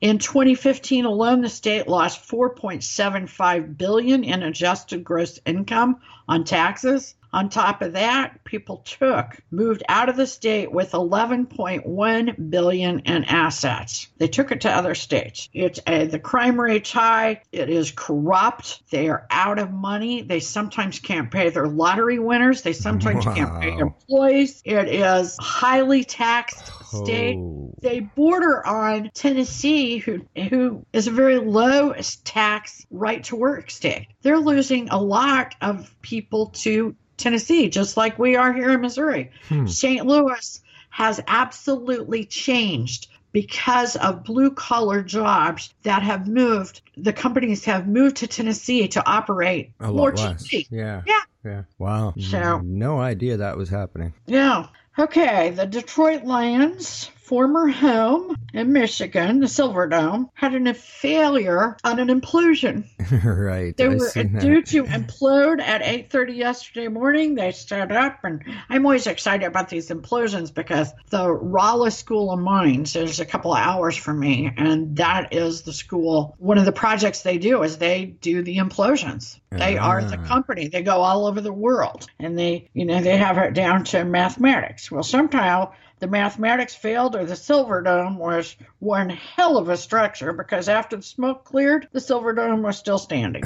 In 0.00 0.18
2015 0.18 1.06
alone, 1.06 1.40
the 1.40 1.48
state 1.48 1.88
lost 1.88 2.28
4.75 2.28 3.78
billion 3.78 4.24
in 4.24 4.42
adjusted 4.42 5.02
gross 5.02 5.40
income 5.46 6.00
on 6.28 6.44
taxes. 6.44 7.14
On 7.32 7.48
top 7.48 7.82
of 7.82 7.94
that, 7.94 8.44
people 8.44 8.78
took, 8.78 9.36
moved 9.50 9.82
out 9.88 10.08
of 10.08 10.16
the 10.16 10.26
state 10.26 10.70
with 10.70 10.92
11.1 10.92 12.50
billion 12.50 13.00
in 13.00 13.24
assets. 13.24 14.08
They 14.18 14.28
took 14.28 14.52
it 14.52 14.62
to 14.62 14.70
other 14.70 14.94
states. 14.94 15.48
It's 15.52 15.80
uh, 15.86 16.04
the 16.04 16.18
crime 16.18 16.60
rate's 16.60 16.92
high. 16.92 17.42
It 17.52 17.68
is 17.68 17.90
corrupt. 17.90 18.82
They 18.90 19.08
are 19.08 19.26
out 19.30 19.58
of 19.58 19.72
money. 19.72 20.22
They 20.22 20.40
sometimes 20.40 20.98
can't 20.98 21.30
pay 21.30 21.50
their 21.50 21.68
lottery 21.68 22.18
winners. 22.18 22.62
They 22.62 22.72
sometimes 22.72 23.24
can't 23.24 23.60
pay 23.60 23.76
employees. 23.76 24.62
It 24.64 24.88
is 24.88 25.36
highly 25.38 26.04
taxed 26.04 26.72
state 26.86 27.36
Oh. 27.36 27.74
they 27.82 28.00
border 28.00 28.66
on 28.66 29.10
Tennessee, 29.14 29.98
who 29.98 30.26
who 30.36 30.84
is 30.92 31.06
a 31.06 31.10
very 31.10 31.38
low 31.38 31.94
tax 32.24 32.86
right 32.90 33.22
to 33.24 33.36
work 33.36 33.70
state. 33.70 34.08
They're 34.22 34.38
losing 34.38 34.88
a 34.88 35.00
lot 35.00 35.54
of 35.60 35.94
people 36.02 36.46
to 36.62 36.94
Tennessee, 37.16 37.68
just 37.68 37.96
like 37.96 38.18
we 38.18 38.36
are 38.36 38.52
here 38.52 38.70
in 38.70 38.80
Missouri. 38.80 39.30
Hmm. 39.48 39.66
St. 39.66 40.06
Louis 40.06 40.60
has 40.90 41.20
absolutely 41.26 42.24
changed 42.24 43.08
because 43.32 43.96
of 43.96 44.24
blue 44.24 44.50
collar 44.50 45.02
jobs 45.02 45.72
that 45.82 46.02
have 46.02 46.26
moved. 46.26 46.80
The 46.96 47.12
companies 47.12 47.64
have 47.66 47.86
moved 47.86 48.16
to 48.18 48.26
Tennessee 48.26 48.88
to 48.88 49.06
operate 49.06 49.72
a 49.80 49.88
more 49.92 50.12
cheaply. 50.12 50.66
Yeah. 50.70 51.02
Yeah. 51.06 51.20
Yeah. 51.44 51.62
Wow. 51.78 52.14
So- 52.18 52.60
no 52.64 52.98
idea 52.98 53.36
that 53.38 53.56
was 53.56 53.68
happening. 53.68 54.14
Yeah. 54.26 54.68
Okay. 54.98 55.50
The 55.50 55.66
Detroit 55.66 56.24
Lions, 56.24 57.10
former 57.26 57.66
home 57.66 58.36
in 58.54 58.72
Michigan, 58.72 59.40
the 59.40 59.48
Silver 59.48 59.88
Dome, 59.88 60.30
had 60.34 60.54
an, 60.54 60.68
a 60.68 60.74
failure 60.74 61.76
on 61.82 61.98
an 61.98 62.08
implosion. 62.08 62.84
right. 63.24 63.76
They 63.76 63.86
I 63.86 63.88
were 63.88 64.10
due 64.40 64.62
to 64.62 64.84
implode 64.84 65.60
at 65.60 65.82
8:30 65.82 66.36
yesterday 66.36 66.88
morning. 66.88 67.34
They 67.34 67.52
stood 67.52 67.90
up, 67.90 68.20
and 68.22 68.44
I'm 68.68 68.86
always 68.86 69.06
excited 69.06 69.44
about 69.44 69.68
these 69.68 69.90
implosions 69.90 70.54
because 70.54 70.92
the 71.10 71.28
Rolla 71.28 71.90
School 71.90 72.32
of 72.32 72.38
Mines 72.38 72.94
is 72.94 73.18
a 73.18 73.26
couple 73.26 73.52
of 73.52 73.58
hours 73.58 73.96
from 73.96 74.20
me, 74.20 74.52
and 74.56 74.96
that 74.96 75.32
is 75.34 75.62
the 75.62 75.72
school. 75.72 76.36
One 76.38 76.58
of 76.58 76.64
the 76.64 76.72
projects 76.72 77.22
they 77.22 77.38
do 77.38 77.62
is 77.62 77.78
they 77.78 78.04
do 78.04 78.42
the 78.42 78.58
implosions. 78.58 79.38
They 79.50 79.78
are 79.78 80.02
the 80.04 80.18
Ah. 80.18 80.26
company. 80.26 80.68
They 80.68 80.82
go 80.82 80.98
all 80.98 81.26
over 81.26 81.40
the 81.40 81.52
world, 81.52 82.06
and 82.20 82.38
they, 82.38 82.68
you 82.74 82.84
know, 82.84 83.00
they 83.00 83.16
have 83.16 83.38
it 83.38 83.54
down 83.54 83.84
to 83.84 84.04
mathematics. 84.04 84.90
Well, 84.90 85.02
somehow 85.02 85.72
the 85.98 86.06
mathematics 86.06 86.74
failed, 86.74 87.16
or 87.16 87.24
the 87.24 87.36
Silver 87.36 87.82
Dome 87.82 88.18
was 88.18 88.56
one 88.80 89.08
hell 89.10 89.56
of 89.56 89.68
a 89.68 89.76
structure 89.76 90.32
because 90.32 90.68
after 90.68 90.96
the 90.96 91.02
smoke 91.02 91.44
cleared, 91.44 91.88
the 91.92 92.00
Silver 92.00 92.32
Dome 92.32 92.62
was 92.62 92.76
still 92.76 92.98
standing. 92.98 93.44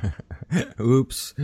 Oops. 0.80 1.34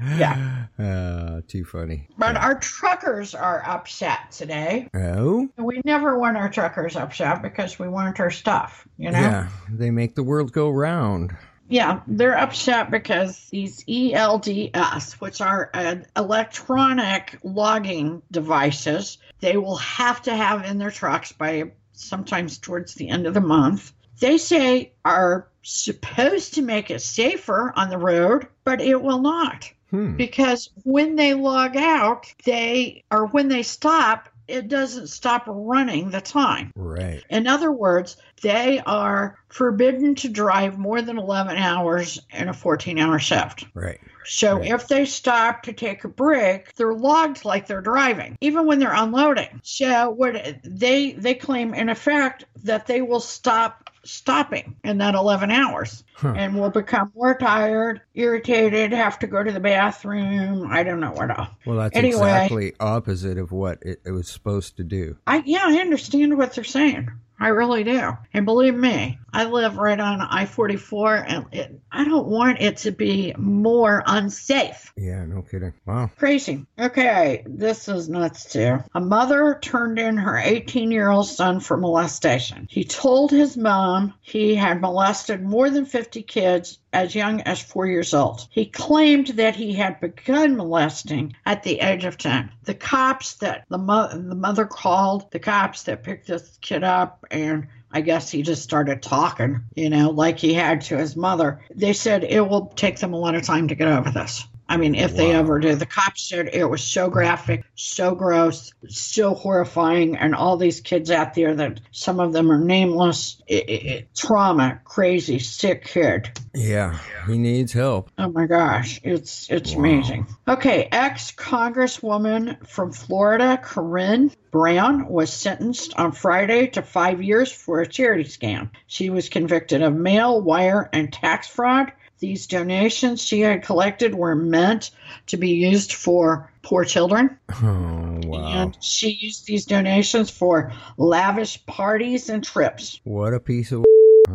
Yeah. 0.00 0.66
Uh, 0.78 1.40
too 1.48 1.64
funny. 1.64 2.06
But 2.18 2.36
our 2.36 2.58
truckers 2.58 3.34
are 3.34 3.62
upset 3.66 4.30
today. 4.30 4.90
Oh? 4.92 5.48
We 5.56 5.80
never 5.86 6.18
want 6.18 6.36
our 6.36 6.50
truckers 6.50 6.96
upset 6.96 7.40
because 7.40 7.78
we 7.78 7.88
want 7.88 8.20
our 8.20 8.30
stuff, 8.30 8.86
you 8.98 9.10
know? 9.10 9.18
Yeah. 9.18 9.48
They 9.70 9.90
make 9.90 10.14
the 10.14 10.22
world 10.22 10.52
go 10.52 10.68
round. 10.68 11.34
Yeah, 11.68 12.00
they're 12.06 12.38
upset 12.38 12.90
because 12.90 13.48
these 13.50 13.84
ELDS, 13.84 15.14
which 15.14 15.40
are 15.40 15.70
uh, 15.74 15.96
electronic 16.16 17.38
logging 17.42 18.22
devices, 18.30 19.18
they 19.40 19.56
will 19.56 19.76
have 19.76 20.22
to 20.22 20.36
have 20.36 20.64
in 20.64 20.78
their 20.78 20.90
trucks 20.90 21.32
by 21.32 21.72
sometimes 21.92 22.58
towards 22.58 22.94
the 22.94 23.08
end 23.08 23.26
of 23.26 23.34
the 23.34 23.40
month. 23.40 23.92
They 24.20 24.38
say 24.38 24.92
are 25.04 25.48
supposed 25.62 26.54
to 26.54 26.62
make 26.62 26.90
it 26.90 27.02
safer 27.02 27.72
on 27.76 27.90
the 27.90 27.98
road, 27.98 28.46
but 28.64 28.80
it 28.80 29.02
will 29.02 29.20
not 29.20 29.70
Hmm. 29.90 30.16
because 30.16 30.70
when 30.82 31.14
they 31.14 31.34
log 31.34 31.76
out, 31.76 32.26
they 32.44 33.04
or 33.10 33.26
when 33.26 33.48
they 33.48 33.62
stop, 33.62 34.28
it 34.48 34.68
doesn't 34.68 35.08
stop 35.08 35.44
running 35.46 36.10
the 36.10 36.20
time. 36.20 36.72
Right. 36.76 37.22
In 37.28 37.46
other 37.46 37.72
words, 37.72 38.16
they 38.42 38.80
are 38.84 39.38
forbidden 39.48 40.14
to 40.16 40.28
drive 40.28 40.78
more 40.78 41.02
than 41.02 41.18
11 41.18 41.56
hours 41.56 42.20
in 42.32 42.48
a 42.48 42.54
14 42.54 42.98
hour 42.98 43.18
shift. 43.18 43.66
Right. 43.74 44.00
So 44.24 44.58
Right. 44.58 44.72
if 44.72 44.88
they 44.88 45.04
stop 45.04 45.62
to 45.64 45.72
take 45.72 46.04
a 46.04 46.08
break, 46.08 46.74
they're 46.74 46.94
logged 46.94 47.44
like 47.44 47.66
they're 47.66 47.80
driving, 47.80 48.36
even 48.40 48.66
when 48.66 48.78
they're 48.80 48.92
unloading. 48.92 49.60
So 49.62 50.10
what 50.10 50.58
they 50.64 51.12
they 51.12 51.34
claim 51.34 51.74
in 51.74 51.88
effect 51.88 52.44
that 52.64 52.86
they 52.86 53.02
will 53.02 53.20
stop 53.20 53.85
stopping 54.06 54.76
in 54.84 54.98
that 54.98 55.14
11 55.14 55.50
hours 55.50 56.04
Huh. 56.14 56.32
and 56.36 56.58
will 56.58 56.70
become 56.70 57.12
more 57.14 57.36
tired, 57.36 58.00
irritated, 58.14 58.92
have 58.92 59.18
to 59.18 59.26
go 59.26 59.42
to 59.42 59.52
the 59.52 59.60
bathroom. 59.60 60.66
I 60.70 60.82
don't 60.82 61.00
know 61.00 61.12
what 61.12 61.30
else. 61.36 61.48
Well, 61.66 61.76
that's 61.76 61.96
Anyway. 61.96 62.16
exactly 62.16 62.72
opposite 62.80 63.36
of 63.38 63.52
what 63.52 63.78
it, 63.82 64.00
it 64.06 64.12
was 64.12 64.28
supposed 64.28 64.76
to 64.78 64.84
do. 64.84 65.16
I 65.26 65.42
yeah, 65.44 65.62
I 65.64 65.76
understand 65.78 66.36
what 66.38 66.54
they're 66.54 66.64
saying. 66.64 67.10
I 67.38 67.48
really 67.48 67.84
do. 67.84 68.16
And 68.32 68.46
believe 68.46 68.74
me, 68.74 69.18
I 69.32 69.44
live 69.44 69.76
right 69.76 69.98
on 69.98 70.20
I 70.22 70.46
44 70.46 71.14
and 71.16 71.46
it, 71.52 71.80
I 71.92 72.04
don't 72.04 72.28
want 72.28 72.60
it 72.60 72.78
to 72.78 72.90
be 72.90 73.34
more 73.36 74.02
unsafe. 74.06 74.92
Yeah, 74.96 75.24
no 75.26 75.42
kidding. 75.42 75.74
Wow. 75.84 76.10
Crazy. 76.16 76.64
Okay, 76.78 77.42
this 77.46 77.88
is 77.88 78.08
nuts 78.08 78.52
too. 78.52 78.78
A 78.94 79.00
mother 79.00 79.58
turned 79.60 79.98
in 79.98 80.16
her 80.16 80.38
18 80.38 80.90
year 80.90 81.10
old 81.10 81.28
son 81.28 81.60
for 81.60 81.76
molestation. 81.76 82.66
He 82.70 82.84
told 82.84 83.30
his 83.30 83.56
mom 83.56 84.14
he 84.22 84.54
had 84.54 84.80
molested 84.80 85.42
more 85.42 85.68
than 85.68 85.84
50 85.84 86.22
kids 86.22 86.78
as 86.96 87.14
young 87.14 87.42
as 87.42 87.60
four 87.60 87.86
years 87.86 88.14
old. 88.14 88.48
He 88.50 88.64
claimed 88.64 89.26
that 89.26 89.54
he 89.54 89.74
had 89.74 90.00
begun 90.00 90.56
molesting 90.56 91.36
at 91.44 91.62
the 91.62 91.80
age 91.80 92.06
of 92.06 92.16
10. 92.16 92.50
The 92.64 92.72
cops 92.72 93.34
that 93.34 93.66
the, 93.68 93.76
mo- 93.76 94.08
the 94.08 94.34
mother 94.34 94.64
called, 94.64 95.30
the 95.30 95.38
cops 95.38 95.82
that 95.82 96.02
picked 96.02 96.26
this 96.26 96.58
kid 96.62 96.84
up, 96.84 97.26
and 97.30 97.68
I 97.92 98.00
guess 98.00 98.30
he 98.30 98.40
just 98.40 98.62
started 98.62 99.02
talking, 99.02 99.64
you 99.74 99.90
know, 99.90 100.08
like 100.08 100.38
he 100.38 100.54
had 100.54 100.80
to 100.82 100.96
his 100.96 101.16
mother. 101.16 101.60
They 101.74 101.92
said 101.92 102.24
it 102.24 102.40
will 102.40 102.68
take 102.68 102.98
them 102.98 103.12
a 103.12 103.18
lot 103.18 103.34
of 103.34 103.42
time 103.42 103.68
to 103.68 103.74
get 103.74 103.88
over 103.88 104.10
this. 104.10 104.46
I 104.68 104.76
mean, 104.78 104.94
if 104.96 105.14
they 105.14 105.32
ever 105.32 105.60
do. 105.60 105.74
The 105.76 105.86
cops 105.86 106.22
said 106.28 106.50
it 106.52 106.64
was 106.64 106.82
so 106.82 107.08
graphic, 107.08 107.64
so 107.76 108.14
gross, 108.14 108.72
so 108.88 109.34
horrifying, 109.34 110.16
and 110.16 110.34
all 110.34 110.56
these 110.56 110.80
kids 110.80 111.10
out 111.10 111.34
there 111.34 111.54
that 111.54 111.80
some 111.92 112.18
of 112.18 112.32
them 112.32 112.50
are 112.50 112.58
nameless. 112.58 113.40
It, 113.46 113.68
it- 113.68 114.14
trauma, 114.16 114.80
crazy, 114.84 115.38
sick 115.38 115.84
kid. 115.86 116.30
Yeah, 116.54 116.98
he 117.28 117.38
needs 117.38 117.72
help. 117.72 118.10
Oh 118.18 118.28
my 118.30 118.46
gosh, 118.46 119.00
it's 119.04 119.48
it's 119.50 119.72
Wow. 119.72 119.78
amazing. 119.80 120.26
Okay, 120.48 120.88
ex 120.90 121.30
Congresswoman 121.32 122.66
from 122.66 122.92
Florida, 122.92 123.60
Corrine 123.62 124.34
Brown, 124.50 125.06
was 125.08 125.32
sentenced 125.32 125.94
on 125.96 126.12
Friday 126.12 126.68
to 126.68 126.82
five 126.82 127.22
years 127.22 127.52
for 127.52 127.80
a 127.80 127.86
charity 127.86 128.24
scam. 128.24 128.70
She 128.86 129.10
was 129.10 129.28
convicted 129.28 129.82
of 129.82 129.94
mail, 129.94 130.40
wire, 130.40 130.88
and 130.92 131.12
tax 131.12 131.46
fraud. 131.46 131.92
These 132.18 132.46
donations 132.46 133.22
she 133.22 133.40
had 133.40 133.62
collected 133.62 134.14
were 134.14 134.34
meant 134.34 134.90
to 135.26 135.36
be 135.36 135.50
used 135.50 135.92
for 135.92 136.50
poor 136.62 136.84
children. 136.84 137.38
Oh, 137.62 138.20
wow. 138.28 138.62
And 138.62 138.76
she 138.82 139.10
used 139.10 139.46
these 139.46 139.66
donations 139.66 140.30
for 140.30 140.72
lavish 140.96 141.64
parties 141.66 142.28
and 142.28 142.42
trips. 142.42 143.00
What 143.04 143.34
a 143.34 143.40
piece 143.40 143.72
of. 143.72 143.84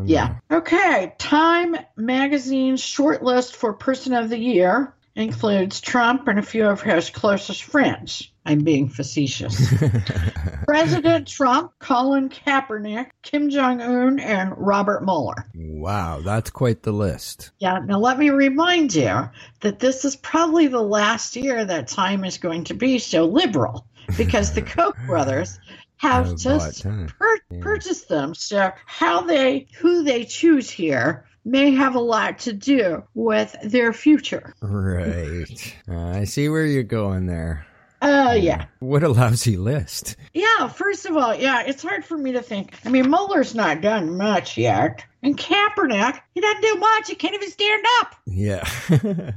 Yeah. 0.05 0.35
Okay. 0.51 1.13
Time 1.17 1.75
magazine 1.95 2.75
shortlist 2.75 3.55
for 3.55 3.73
Person 3.73 4.13
of 4.13 4.29
the 4.29 4.37
Year 4.37 4.93
includes 5.15 5.81
Trump 5.81 6.27
and 6.27 6.39
a 6.39 6.43
few 6.43 6.65
of 6.67 6.81
his 6.81 7.09
closest 7.09 7.63
friends. 7.63 8.31
I'm 8.45 8.59
being 8.59 8.89
facetious. 8.89 9.71
President 10.67 11.27
Trump, 11.27 11.73
Colin 11.79 12.29
Kaepernick, 12.29 13.11
Kim 13.21 13.49
Jong 13.49 13.81
un, 13.81 14.19
and 14.19 14.53
Robert 14.57 15.03
Mueller. 15.03 15.45
Wow, 15.53 16.21
that's 16.21 16.49
quite 16.49 16.81
the 16.83 16.91
list. 16.91 17.51
Yeah, 17.59 17.79
now 17.85 17.99
let 17.99 18.17
me 18.17 18.29
remind 18.29 18.95
you 18.95 19.29
that 19.59 19.79
this 19.79 20.05
is 20.05 20.15
probably 20.15 20.67
the 20.67 20.81
last 20.81 21.35
year 21.35 21.63
that 21.65 21.87
time 21.87 22.23
is 22.25 22.37
going 22.37 22.63
to 22.65 22.73
be 22.73 22.97
so 22.99 23.25
liberal 23.25 23.85
because 24.17 24.53
the 24.53 24.61
Koch 24.61 24.97
brothers 25.05 25.59
have 25.97 26.35
just 26.35 26.83
pur- 26.83 27.39
Yeah. 27.51 27.59
purchased 27.61 28.09
them. 28.09 28.33
So 28.33 28.71
how 28.87 29.21
they 29.21 29.67
who 29.77 30.03
they 30.03 30.25
choose 30.25 30.69
here 30.69 31.25
may 31.45 31.71
have 31.71 31.95
a 31.95 31.99
lot 31.99 32.39
to 32.39 32.53
do 32.53 33.03
with 33.13 33.55
their 33.63 33.93
future. 33.93 34.53
Right. 34.61 35.75
Uh, 35.89 36.09
I 36.09 36.23
see 36.25 36.49
where 36.49 36.65
you're 36.65 36.83
going 36.83 37.25
there. 37.25 37.65
Uh 38.01 38.35
yeah. 38.39 38.65
What 38.79 39.03
a 39.03 39.09
lousy 39.09 39.57
list. 39.57 40.15
Yeah, 40.33 40.67
first 40.69 41.05
of 41.05 41.15
all, 41.15 41.35
yeah, 41.35 41.61
it's 41.61 41.83
hard 41.83 42.03
for 42.03 42.17
me 42.17 42.31
to 42.31 42.41
think. 42.41 42.79
I 42.83 42.89
mean, 42.89 43.07
Mueller's 43.11 43.53
not 43.53 43.81
done 43.81 44.17
much 44.17 44.57
yet. 44.57 45.05
And 45.21 45.37
Kaepernick, 45.37 46.19
he 46.33 46.41
doesn't 46.41 46.61
do 46.63 46.75
much. 46.77 47.09
He 47.09 47.13
can't 47.13 47.35
even 47.35 47.51
stand 47.51 47.85
up. 47.99 48.15
Yeah. 48.25 48.67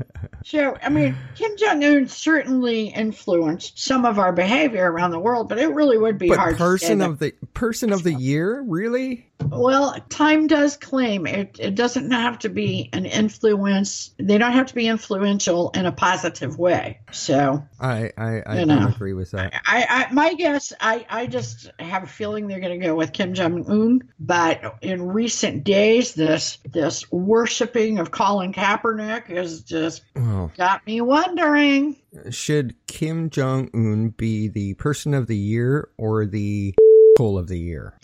So, 0.46 0.76
I 0.82 0.90
mean, 0.90 1.16
Kim 1.36 1.52
Jong 1.56 1.82
un 1.82 2.06
certainly 2.06 2.88
influenced 2.88 3.78
some 3.78 4.04
of 4.04 4.18
our 4.18 4.30
behavior 4.30 4.92
around 4.92 5.12
the 5.12 5.18
world, 5.18 5.48
but 5.48 5.58
it 5.58 5.68
really 5.68 5.96
would 5.96 6.18
be 6.18 6.28
but 6.28 6.38
hard 6.38 6.58
person 6.58 7.00
of 7.00 7.18
the 7.18 7.32
person 7.54 7.94
of 7.94 8.02
the 8.02 8.12
year, 8.12 8.60
really? 8.60 9.26
Well, 9.50 9.96
time 10.08 10.46
does 10.46 10.76
claim 10.76 11.26
it, 11.26 11.56
it 11.60 11.74
doesn't 11.74 12.10
have 12.10 12.38
to 12.40 12.48
be 12.48 12.88
an 12.92 13.06
influence. 13.06 14.10
They 14.18 14.38
don't 14.38 14.52
have 14.52 14.66
to 14.66 14.74
be 14.74 14.88
influential 14.88 15.70
in 15.74 15.86
a 15.86 15.92
positive 15.92 16.58
way. 16.58 17.00
So, 17.12 17.62
I 17.80 18.10
I, 18.16 18.42
I 18.46 18.60
You 18.60 18.66
don't 18.66 18.80
know. 18.80 18.88
agree 18.88 19.12
with 19.12 19.30
that. 19.32 19.52
I, 19.66 19.86
I 20.08 20.12
my 20.12 20.34
guess, 20.34 20.72
I, 20.80 21.06
I 21.08 21.26
just 21.26 21.70
have 21.78 22.02
a 22.04 22.06
feeling 22.06 22.46
they're 22.48 22.60
going 22.60 22.78
to 22.80 22.86
go 22.86 22.94
with 22.94 23.12
Kim 23.12 23.34
Jong 23.34 23.64
Un. 23.68 24.00
But 24.18 24.76
in 24.82 25.02
recent 25.02 25.64
days, 25.64 26.14
this 26.14 26.58
this 26.72 27.10
worshiping 27.12 27.98
of 27.98 28.10
Colin 28.10 28.52
Kaepernick 28.52 29.26
has 29.26 29.62
just 29.62 30.02
Well, 30.16 30.50
got 30.56 30.86
me 30.86 31.00
wondering. 31.00 31.96
should 32.30 32.74
Kim 32.86 33.30
Jong 33.30 33.70
Un 33.74 34.08
be 34.10 34.48
the 34.48 34.74
person 34.74 35.14
of 35.14 35.26
the 35.26 35.36
year 35.36 35.88
or 35.96 36.26
the 36.26 36.74
hole 37.18 37.38
of 37.38 37.46
the 37.48 37.58
year? 37.58 37.98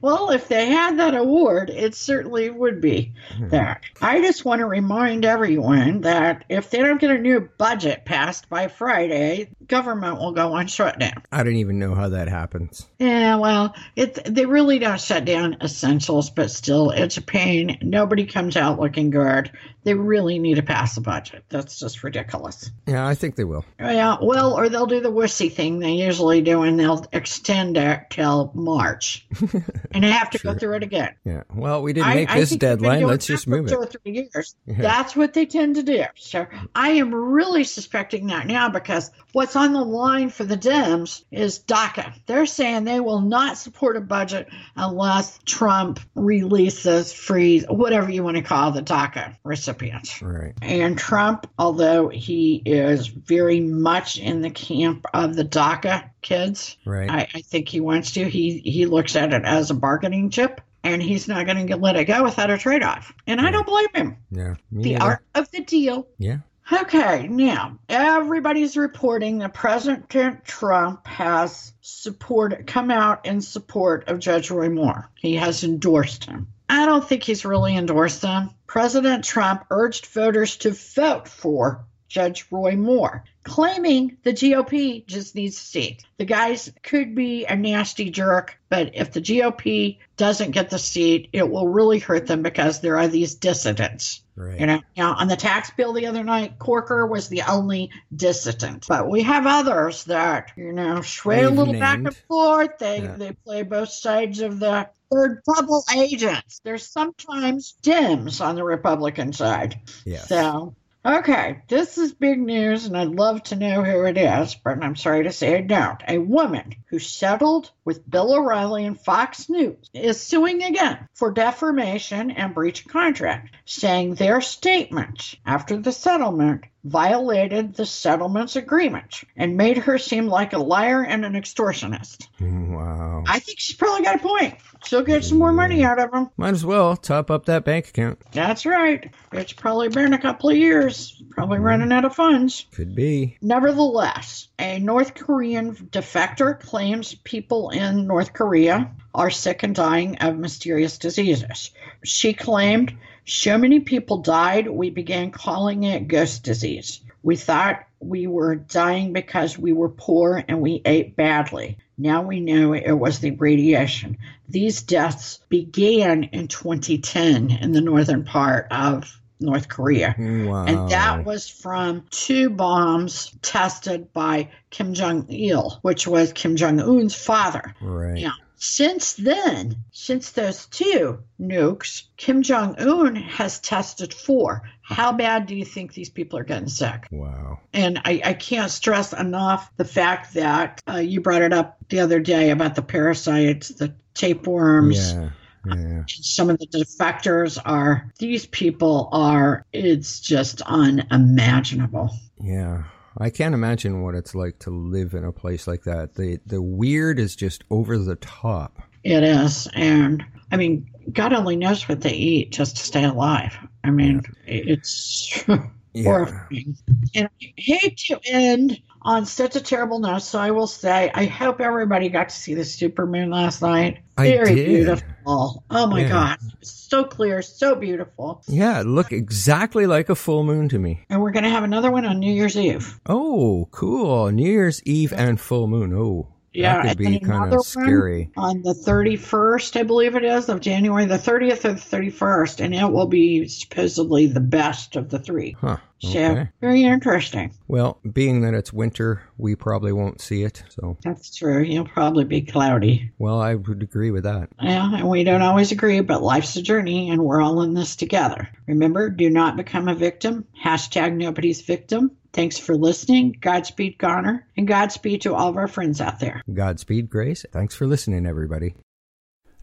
Well, 0.00 0.30
if 0.30 0.48
they 0.48 0.66
had 0.66 0.98
that 0.98 1.14
award, 1.14 1.70
it 1.70 1.94
certainly 1.94 2.50
would 2.50 2.80
be 2.80 3.12
hmm. 3.36 3.48
that. 3.48 3.82
I 4.00 4.20
just 4.20 4.44
want 4.44 4.60
to 4.60 4.66
remind 4.66 5.24
everyone 5.24 6.02
that 6.02 6.44
if 6.48 6.70
they 6.70 6.78
don't 6.78 7.00
get 7.00 7.10
a 7.10 7.18
new 7.18 7.48
budget 7.58 8.04
passed 8.04 8.48
by 8.48 8.68
Friday, 8.68 9.50
government 9.66 10.18
will 10.18 10.32
go 10.32 10.52
on 10.54 10.66
shutdown. 10.66 11.22
I 11.30 11.42
don't 11.42 11.56
even 11.56 11.78
know 11.78 11.94
how 11.94 12.10
that 12.10 12.28
happens. 12.28 12.86
Yeah, 12.98 13.36
well, 13.36 13.74
it 13.96 14.18
they 14.24 14.46
really 14.46 14.78
don't 14.78 15.00
shut 15.00 15.24
down 15.24 15.56
essentials, 15.62 16.30
but 16.30 16.50
still, 16.50 16.90
it's 16.90 17.16
a 17.16 17.22
pain. 17.22 17.78
Nobody 17.82 18.26
comes 18.26 18.56
out 18.56 18.80
looking 18.80 19.10
good. 19.10 19.50
They 19.84 19.94
really 19.94 20.38
need 20.38 20.54
to 20.56 20.62
pass 20.62 20.96
a 20.96 21.00
budget. 21.00 21.44
That's 21.48 21.78
just 21.80 22.04
ridiculous. 22.04 22.70
Yeah, 22.86 23.04
I 23.04 23.16
think 23.16 23.34
they 23.34 23.42
will. 23.44 23.64
Yeah, 23.80 24.16
well, 24.22 24.56
or 24.56 24.68
they'll 24.68 24.86
do 24.86 25.00
the 25.00 25.10
wussy 25.10 25.52
thing 25.52 25.80
they 25.80 25.92
usually 25.92 26.40
do, 26.40 26.62
and 26.62 26.78
they'll 26.78 27.04
extend 27.12 27.76
it 27.76 28.02
till 28.10 28.52
March, 28.54 29.26
and 29.90 30.04
have 30.04 30.30
to 30.30 30.38
go 30.38 30.54
through 30.54 30.76
it 30.76 30.82
again. 30.84 31.14
Yeah. 31.24 31.42
Well, 31.52 31.82
we 31.82 31.92
didn't 31.92 32.08
I- 32.08 32.14
make 32.14 32.30
I 32.30 32.38
this 32.38 32.50
deadline. 32.50 33.02
Let's 33.02 33.26
just 33.26 33.48
move 33.48 33.68
two 33.68 33.76
or 33.76 33.86
three 33.86 34.28
years. 34.32 34.54
Yeah. 34.66 34.76
That's 34.80 35.16
what 35.16 35.34
they 35.34 35.46
tend 35.46 35.74
to 35.76 35.82
do. 35.82 36.04
So 36.16 36.46
I 36.74 36.90
am 36.90 37.12
really 37.14 37.64
suspecting 37.64 38.28
that 38.28 38.46
now 38.46 38.68
because 38.68 39.10
what's 39.32 39.51
on 39.56 39.72
the 39.72 39.84
line 39.84 40.30
for 40.30 40.44
the 40.44 40.56
Dems 40.56 41.24
is 41.30 41.60
DACA. 41.60 42.14
They're 42.26 42.46
saying 42.46 42.84
they 42.84 43.00
will 43.00 43.20
not 43.20 43.58
support 43.58 43.96
a 43.96 44.00
budget 44.00 44.48
unless 44.76 45.38
Trump 45.44 46.00
releases, 46.14 47.12
frees, 47.12 47.64
whatever 47.68 48.10
you 48.10 48.24
want 48.24 48.36
to 48.36 48.42
call 48.42 48.72
the 48.72 48.82
DACA 48.82 49.36
recipients. 49.44 50.20
Right. 50.22 50.54
And 50.62 50.98
Trump, 50.98 51.48
although 51.58 52.08
he 52.08 52.62
is 52.64 53.06
very 53.06 53.60
much 53.60 54.18
in 54.18 54.42
the 54.42 54.50
camp 54.50 55.06
of 55.14 55.36
the 55.36 55.44
DACA 55.44 56.10
kids, 56.22 56.76
Right. 56.84 57.10
I, 57.10 57.28
I 57.34 57.40
think 57.42 57.68
he 57.68 57.80
wants 57.80 58.12
to. 58.12 58.28
He 58.28 58.58
he 58.58 58.86
looks 58.86 59.16
at 59.16 59.32
it 59.32 59.44
as 59.44 59.70
a 59.70 59.74
bargaining 59.74 60.30
chip, 60.30 60.60
and 60.84 61.02
he's 61.02 61.28
not 61.28 61.46
going 61.46 61.66
to 61.66 61.76
let 61.76 61.96
it 61.96 62.04
go 62.04 62.22
without 62.24 62.50
a 62.50 62.58
trade 62.58 62.82
off. 62.82 63.12
And 63.26 63.40
I 63.40 63.50
don't 63.50 63.66
blame 63.66 63.88
him. 63.94 64.16
yeah. 64.30 64.54
The 64.70 64.96
art 64.96 65.24
of 65.34 65.50
the 65.50 65.60
deal. 65.60 66.06
Yeah. 66.18 66.38
Okay, 66.72 67.28
now 67.28 67.78
everybody's 67.86 68.78
reporting 68.78 69.38
that 69.38 69.52
President 69.52 70.08
Trump 70.44 71.06
has 71.06 71.74
support 71.82 72.66
come 72.66 72.90
out 72.90 73.26
in 73.26 73.42
support 73.42 74.08
of 74.08 74.20
Judge 74.20 74.50
Roy 74.50 74.70
Moore. 74.70 75.10
He 75.14 75.34
has 75.34 75.64
endorsed 75.64 76.24
him. 76.24 76.48
I 76.70 76.86
don't 76.86 77.06
think 77.06 77.24
he's 77.24 77.44
really 77.44 77.76
endorsed 77.76 78.22
him. 78.22 78.50
President 78.66 79.24
Trump 79.24 79.66
urged 79.70 80.06
voters 80.06 80.56
to 80.58 80.70
vote 80.70 81.28
for 81.28 81.84
Judge 82.12 82.44
Roy 82.50 82.76
Moore, 82.76 83.24
claiming 83.42 84.18
the 84.22 84.34
GOP 84.34 85.06
just 85.06 85.34
needs 85.34 85.56
a 85.56 85.60
seat. 85.60 86.04
The 86.18 86.26
guys 86.26 86.70
could 86.82 87.14
be 87.14 87.46
a 87.46 87.56
nasty 87.56 88.10
jerk, 88.10 88.58
but 88.68 88.90
if 88.94 89.12
the 89.12 89.22
GOP 89.22 89.96
doesn't 90.18 90.50
get 90.50 90.68
the 90.68 90.78
seat, 90.78 91.30
it 91.32 91.50
will 91.50 91.66
really 91.66 92.00
hurt 92.00 92.26
them 92.26 92.42
because 92.42 92.80
there 92.80 92.98
are 92.98 93.08
these 93.08 93.34
dissidents. 93.36 94.22
Right. 94.36 94.60
You 94.60 94.66
know, 94.66 94.80
now 94.94 95.14
on 95.14 95.28
the 95.28 95.36
tax 95.36 95.70
bill 95.70 95.94
the 95.94 96.06
other 96.06 96.22
night, 96.22 96.58
Corker 96.58 97.06
was 97.06 97.30
the 97.30 97.42
only 97.48 97.90
dissident, 98.14 98.86
but 98.86 99.08
we 99.08 99.22
have 99.22 99.46
others 99.46 100.04
that 100.04 100.52
you 100.54 100.72
know 100.72 101.00
sway 101.00 101.44
a 101.44 101.50
little 101.50 101.72
back 101.72 101.96
and 101.98 102.14
forth. 102.28 102.76
They 102.78 103.00
Yeah. 103.00 103.16
they 103.16 103.32
play 103.32 103.62
both 103.62 103.88
sides 103.88 104.40
of 104.40 104.58
the. 104.58 104.90
They're 105.10 105.42
double 105.54 105.84
agents. 105.94 106.60
There's 106.64 106.88
sometimes 106.90 107.74
Dems 107.82 108.42
on 108.42 108.54
the 108.54 108.64
Republican 108.64 109.34
side. 109.34 109.78
Yes. 110.06 110.26
So, 110.26 110.74
okay, 111.04 111.62
this 111.68 111.98
is 111.98 112.12
big 112.12 112.40
news, 112.40 112.86
and 112.86 112.96
I'd 112.96 113.08
love 113.08 113.42
to 113.44 113.56
know 113.56 113.82
who 113.82 114.04
it 114.04 114.16
is, 114.16 114.54
but 114.54 114.82
I'm 114.82 114.96
sorry 114.96 115.24
to 115.24 115.32
say 115.32 115.56
I 115.56 115.60
don't. 115.60 116.02
A 116.06 116.18
woman 116.18 116.74
who 116.88 116.98
settled 116.98 117.70
with 117.84 118.08
Bill 118.08 118.34
O'Reilly 118.34 118.84
and 118.84 119.00
Fox 119.00 119.48
News 119.48 119.90
is 119.92 120.20
suing 120.20 120.62
again 120.62 121.08
for 121.14 121.32
defamation 121.32 122.30
and 122.30 122.54
breach 122.54 122.84
of 122.84 122.92
contract, 122.92 123.54
saying 123.64 124.14
their 124.14 124.40
statement 124.40 125.34
after 125.44 125.76
the 125.76 125.92
settlement 125.92 126.64
violated 126.84 127.74
the 127.74 127.86
settlement's 127.86 128.56
agreement 128.56 129.22
and 129.36 129.56
made 129.56 129.78
her 129.78 129.98
seem 129.98 130.26
like 130.26 130.52
a 130.52 130.58
liar 130.58 131.04
and 131.04 131.24
an 131.24 131.34
extortionist. 131.34 132.26
Wow. 132.40 133.22
I 133.26 133.38
think 133.38 133.60
she's 133.60 133.76
probably 133.76 134.04
got 134.04 134.16
a 134.16 134.18
point. 134.18 134.54
She'll 134.84 135.02
get 135.02 135.24
some 135.24 135.38
more 135.38 135.52
money 135.52 135.84
out 135.84 136.00
of 136.00 136.12
him. 136.12 136.30
Might 136.36 136.54
as 136.54 136.64
well 136.64 136.96
top 136.96 137.30
up 137.30 137.46
that 137.46 137.64
bank 137.64 137.88
account. 137.88 138.20
That's 138.32 138.66
right. 138.66 139.12
It's 139.32 139.52
probably 139.52 139.90
been 139.90 140.12
a 140.12 140.18
couple 140.18 140.50
of 140.50 140.56
years, 140.56 141.22
probably 141.30 141.58
mm-hmm. 141.58 141.66
running 141.66 141.92
out 141.92 142.04
of 142.04 142.16
funds. 142.16 142.66
Could 142.72 142.96
be. 142.96 143.38
Nevertheless, 143.40 144.48
a 144.58 144.80
North 144.80 145.14
Korean 145.14 145.76
defector 145.76 146.58
claims 146.58 147.14
people 147.14 147.70
in 147.72 148.06
North 148.06 148.32
Korea 148.32 148.90
are 149.14 149.30
sick 149.30 149.62
and 149.62 149.74
dying 149.74 150.16
of 150.18 150.36
mysterious 150.36 150.98
diseases. 150.98 151.70
She 152.04 152.32
claimed, 152.32 152.96
so 153.24 153.58
many 153.58 153.80
people 153.80 154.18
died, 154.18 154.68
we 154.68 154.90
began 154.90 155.30
calling 155.30 155.84
it 155.84 156.08
ghost 156.08 156.42
disease. 156.42 157.00
We 157.22 157.36
thought 157.36 157.84
we 158.00 158.26
were 158.26 158.56
dying 158.56 159.12
because 159.12 159.58
we 159.58 159.72
were 159.72 159.88
poor 159.88 160.44
and 160.48 160.60
we 160.60 160.82
ate 160.84 161.14
badly. 161.14 161.78
Now 161.96 162.22
we 162.22 162.40
know 162.40 162.74
it 162.74 162.92
was 162.92 163.20
the 163.20 163.30
radiation. 163.30 164.18
These 164.48 164.82
deaths 164.82 165.38
began 165.48 166.24
in 166.24 166.48
2010 166.48 167.50
in 167.50 167.72
the 167.72 167.80
northern 167.80 168.24
part 168.24 168.66
of 168.70 169.20
North 169.42 169.68
Korea. 169.68 170.14
Wow. 170.18 170.64
And 170.66 170.90
that 170.90 171.24
was 171.24 171.48
from 171.48 172.06
two 172.10 172.50
bombs 172.50 173.32
tested 173.42 174.12
by 174.12 174.50
Kim 174.70 174.94
Jong 174.94 175.26
il, 175.30 175.78
which 175.82 176.06
was 176.06 176.32
Kim 176.32 176.56
Jong 176.56 176.80
un's 176.80 177.14
father. 177.14 177.74
right. 177.80 178.18
Yeah. 178.18 178.32
Since 178.64 179.14
then, 179.14 179.74
since 179.90 180.30
those 180.30 180.66
two 180.66 181.24
nukes, 181.40 182.04
Kim 182.16 182.42
Jong 182.42 182.78
un 182.78 183.16
has 183.16 183.58
tested 183.58 184.14
four. 184.14 184.62
How 184.82 185.12
bad 185.12 185.46
do 185.46 185.56
you 185.56 185.64
think 185.64 185.92
these 185.92 186.10
people 186.10 186.38
are 186.38 186.44
getting 186.44 186.68
sick? 186.68 187.08
Wow. 187.10 187.58
And 187.72 188.00
I, 188.04 188.20
I 188.24 188.34
can't 188.34 188.70
stress 188.70 189.12
enough 189.12 189.68
the 189.76 189.84
fact 189.84 190.34
that 190.34 190.80
uh, 190.88 190.98
you 190.98 191.20
brought 191.20 191.42
it 191.42 191.52
up 191.52 191.78
the 191.88 191.98
other 192.00 192.20
day 192.20 192.50
about 192.50 192.76
the 192.76 192.82
parasites, 192.82 193.70
the 193.70 193.94
tapeworms 194.14 195.12
Yeah. 195.12 195.30
Yeah. 195.66 196.02
some 196.08 196.50
of 196.50 196.58
the 196.58 196.66
defectors 196.66 197.58
are 197.64 198.10
these 198.18 198.46
people 198.46 199.08
are 199.12 199.64
it's 199.72 200.20
just 200.20 200.60
unimaginable 200.62 202.10
Yeah. 202.42 202.84
I 203.18 203.28
can't 203.28 203.54
imagine 203.54 204.00
what 204.02 204.14
it's 204.14 204.34
like 204.34 204.58
to 204.60 204.70
live 204.70 205.12
in 205.12 205.22
a 205.24 205.32
place 205.32 205.66
like 205.66 205.82
that. 205.82 206.14
The 206.14 206.38
the 206.46 206.62
weird 206.62 207.18
is 207.18 207.36
just 207.36 207.62
over 207.70 207.98
the 207.98 208.16
top. 208.16 208.80
it 209.04 209.22
is 209.22 209.68
and 209.74 210.24
i 210.50 210.56
mean 210.56 210.86
god 211.12 211.32
only 211.32 211.56
knows 211.56 211.88
what 211.88 212.00
they 212.00 212.12
eat 212.14 212.52
just 212.52 212.76
to 212.76 212.82
stay 212.82 213.04
alive 213.04 213.54
i 213.84 213.90
mean 213.90 214.22
it's 214.46 215.44
Yeah. 215.94 216.04
horrifying. 216.04 216.74
And 217.14 217.28
I 217.42 217.52
hate 217.58 217.98
to 218.08 218.18
end 218.24 218.80
on 219.04 219.26
such 219.26 219.56
a 219.56 219.60
terrible 219.60 219.98
note, 219.98 220.22
so 220.22 220.38
I 220.38 220.50
will 220.52 220.66
say 220.66 221.10
I 221.14 221.24
hope 221.26 221.60
everybody 221.60 222.08
got 222.08 222.28
to 222.28 222.34
see 222.34 222.54
the 222.54 222.62
supermoon 222.62 223.32
last 223.32 223.60
night. 223.62 223.98
I 224.16 224.28
Very 224.30 224.54
did. 224.54 224.66
beautiful. 224.66 225.64
Oh 225.70 225.86
my 225.86 226.00
Yeah. 226.02 226.08
god. 226.08 226.38
So 226.62 227.04
clear, 227.04 227.42
so 227.42 227.74
beautiful. 227.74 228.42
Yeah, 228.46 228.80
it 228.80 228.86
looked 228.86 229.12
exactly 229.12 229.86
like 229.86 230.08
a 230.08 230.14
full 230.14 230.44
moon 230.44 230.68
to 230.68 230.78
me. 230.78 231.04
And 231.10 231.20
we're 231.22 231.30
gonna 231.32 231.50
have 231.50 231.64
another 231.64 231.90
one 231.90 232.04
on 232.04 232.18
New 232.18 232.32
Year's 232.32 232.56
Eve. 232.56 233.00
Oh, 233.06 233.68
cool. 233.72 234.30
New 234.30 234.46
Year's 234.50 234.82
Eve 234.84 235.12
and 235.12 235.40
full 235.40 235.66
moon. 235.66 235.92
Oh, 235.94 236.28
Yeah, 236.54 236.82
that 236.82 236.96
could 236.96 236.98
be 236.98 237.20
kind 237.20 237.52
of 237.52 237.64
scary. 237.64 238.30
on 238.36 238.62
the 238.62 238.74
31st, 238.74 239.78
I 239.78 239.82
believe 239.84 240.14
it 240.16 240.24
is, 240.24 240.48
of 240.48 240.60
January, 240.60 241.06
the 241.06 241.16
30th 241.16 241.64
or 241.64 241.72
the 241.72 241.80
31st, 241.80 242.60
and 242.64 242.74
it 242.74 242.90
will 242.90 243.06
be 243.06 243.48
supposedly 243.48 244.26
the 244.26 244.40
best 244.40 244.96
of 244.96 245.08
the 245.10 245.18
three. 245.18 245.56
Huh. 245.60 245.78
Okay. 246.04 246.34
So, 246.34 246.46
very 246.60 246.82
interesting. 246.82 247.52
Well, 247.68 248.00
being 248.12 248.40
that 248.40 248.54
it's 248.54 248.72
winter, 248.72 249.22
we 249.38 249.54
probably 249.54 249.92
won't 249.92 250.20
see 250.20 250.42
it. 250.42 250.64
So, 250.68 250.96
That's 251.04 251.34
true. 251.34 251.62
You'll 251.62 251.86
probably 251.86 252.24
be 252.24 252.42
cloudy. 252.42 253.12
well, 253.18 253.40
I 253.40 253.54
would 253.54 253.82
agree 253.82 254.10
with 254.10 254.24
that. 254.24 254.48
Yeah, 254.60 254.96
and 254.96 255.08
we 255.08 255.22
don't 255.22 255.42
always 255.42 255.70
agree, 255.70 256.00
but 256.00 256.20
life's 256.22 256.56
a 256.56 256.62
journey 256.62 257.10
and 257.10 257.22
we're 257.22 257.40
all 257.40 257.62
in 257.62 257.74
this 257.74 257.94
together. 257.94 258.48
Remember, 258.66 259.10
do 259.10 259.30
not 259.30 259.56
become 259.56 259.88
a 259.88 259.94
victim. 259.94 260.44
Hashtag 260.60 261.14
nobody's 261.14 261.60
victim. 261.60 262.10
Thanks 262.32 262.58
for 262.58 262.76
listening. 262.76 263.36
Godspeed, 263.40 263.98
Garner, 263.98 264.46
and 264.56 264.66
Godspeed 264.66 265.20
to 265.22 265.34
all 265.34 265.48
of 265.48 265.56
our 265.56 265.68
friends 265.68 266.00
out 266.00 266.18
there. 266.18 266.42
Godspeed, 266.52 267.10
Grace. 267.10 267.44
Thanks 267.52 267.74
for 267.74 267.86
listening, 267.86 268.26
everybody. 268.26 268.74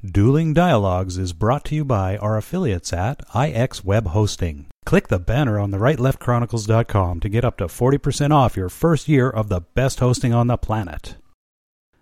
Dueling 0.05 0.53
Dialogues 0.53 1.17
is 1.17 1.34
brought 1.34 1.65
to 1.65 1.76
you 1.76 1.84
by 1.84 2.15
our 2.17 2.38
affiliates 2.38 2.93
at 2.93 3.22
IX 3.36 3.84
Web 3.84 4.07
Hosting. 4.07 4.67
Click 4.86 5.09
the 5.09 5.20
banner 5.20 5.59
on 5.59 5.72
the 5.72 5.78
rightleftchronicles.com 5.78 7.20
to 7.20 7.30
get 7.30 7.43
up 7.43 7.57
to 7.57 7.65
40% 7.65 8.32
off 8.32 8.55
your 8.55 8.70
first 8.70 9.09
year 9.09 9.30
of 9.30 9.49
the 9.49 9.61
best 9.61 9.99
hosting 9.99 10.34
on 10.34 10.47
the 10.47 10.57
planet. 10.57 11.15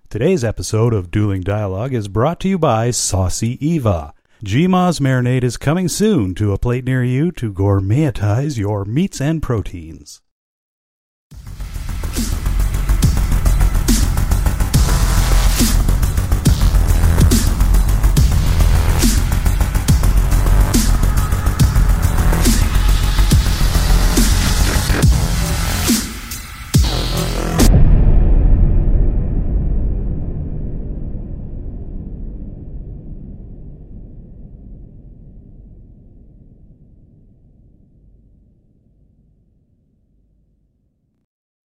Today's 0.09 0.43
episode 0.43 0.93
of 0.93 1.09
Dueling 1.09 1.41
Dialogue 1.41 1.93
is 1.93 2.07
brought 2.07 2.39
to 2.41 2.47
you 2.47 2.59
by 2.59 2.91
Saucy 2.91 3.57
Eva. 3.65 4.13
GMA's 4.45 4.99
marinade 4.99 5.43
is 5.43 5.57
coming 5.57 5.87
soon 5.87 6.35
to 6.35 6.53
a 6.53 6.59
plate 6.59 6.85
near 6.85 7.03
you 7.03 7.31
to 7.31 7.51
gourmetize 7.51 8.59
your 8.59 8.85
meats 8.85 9.19
and 9.19 9.41
proteins. 9.41 10.21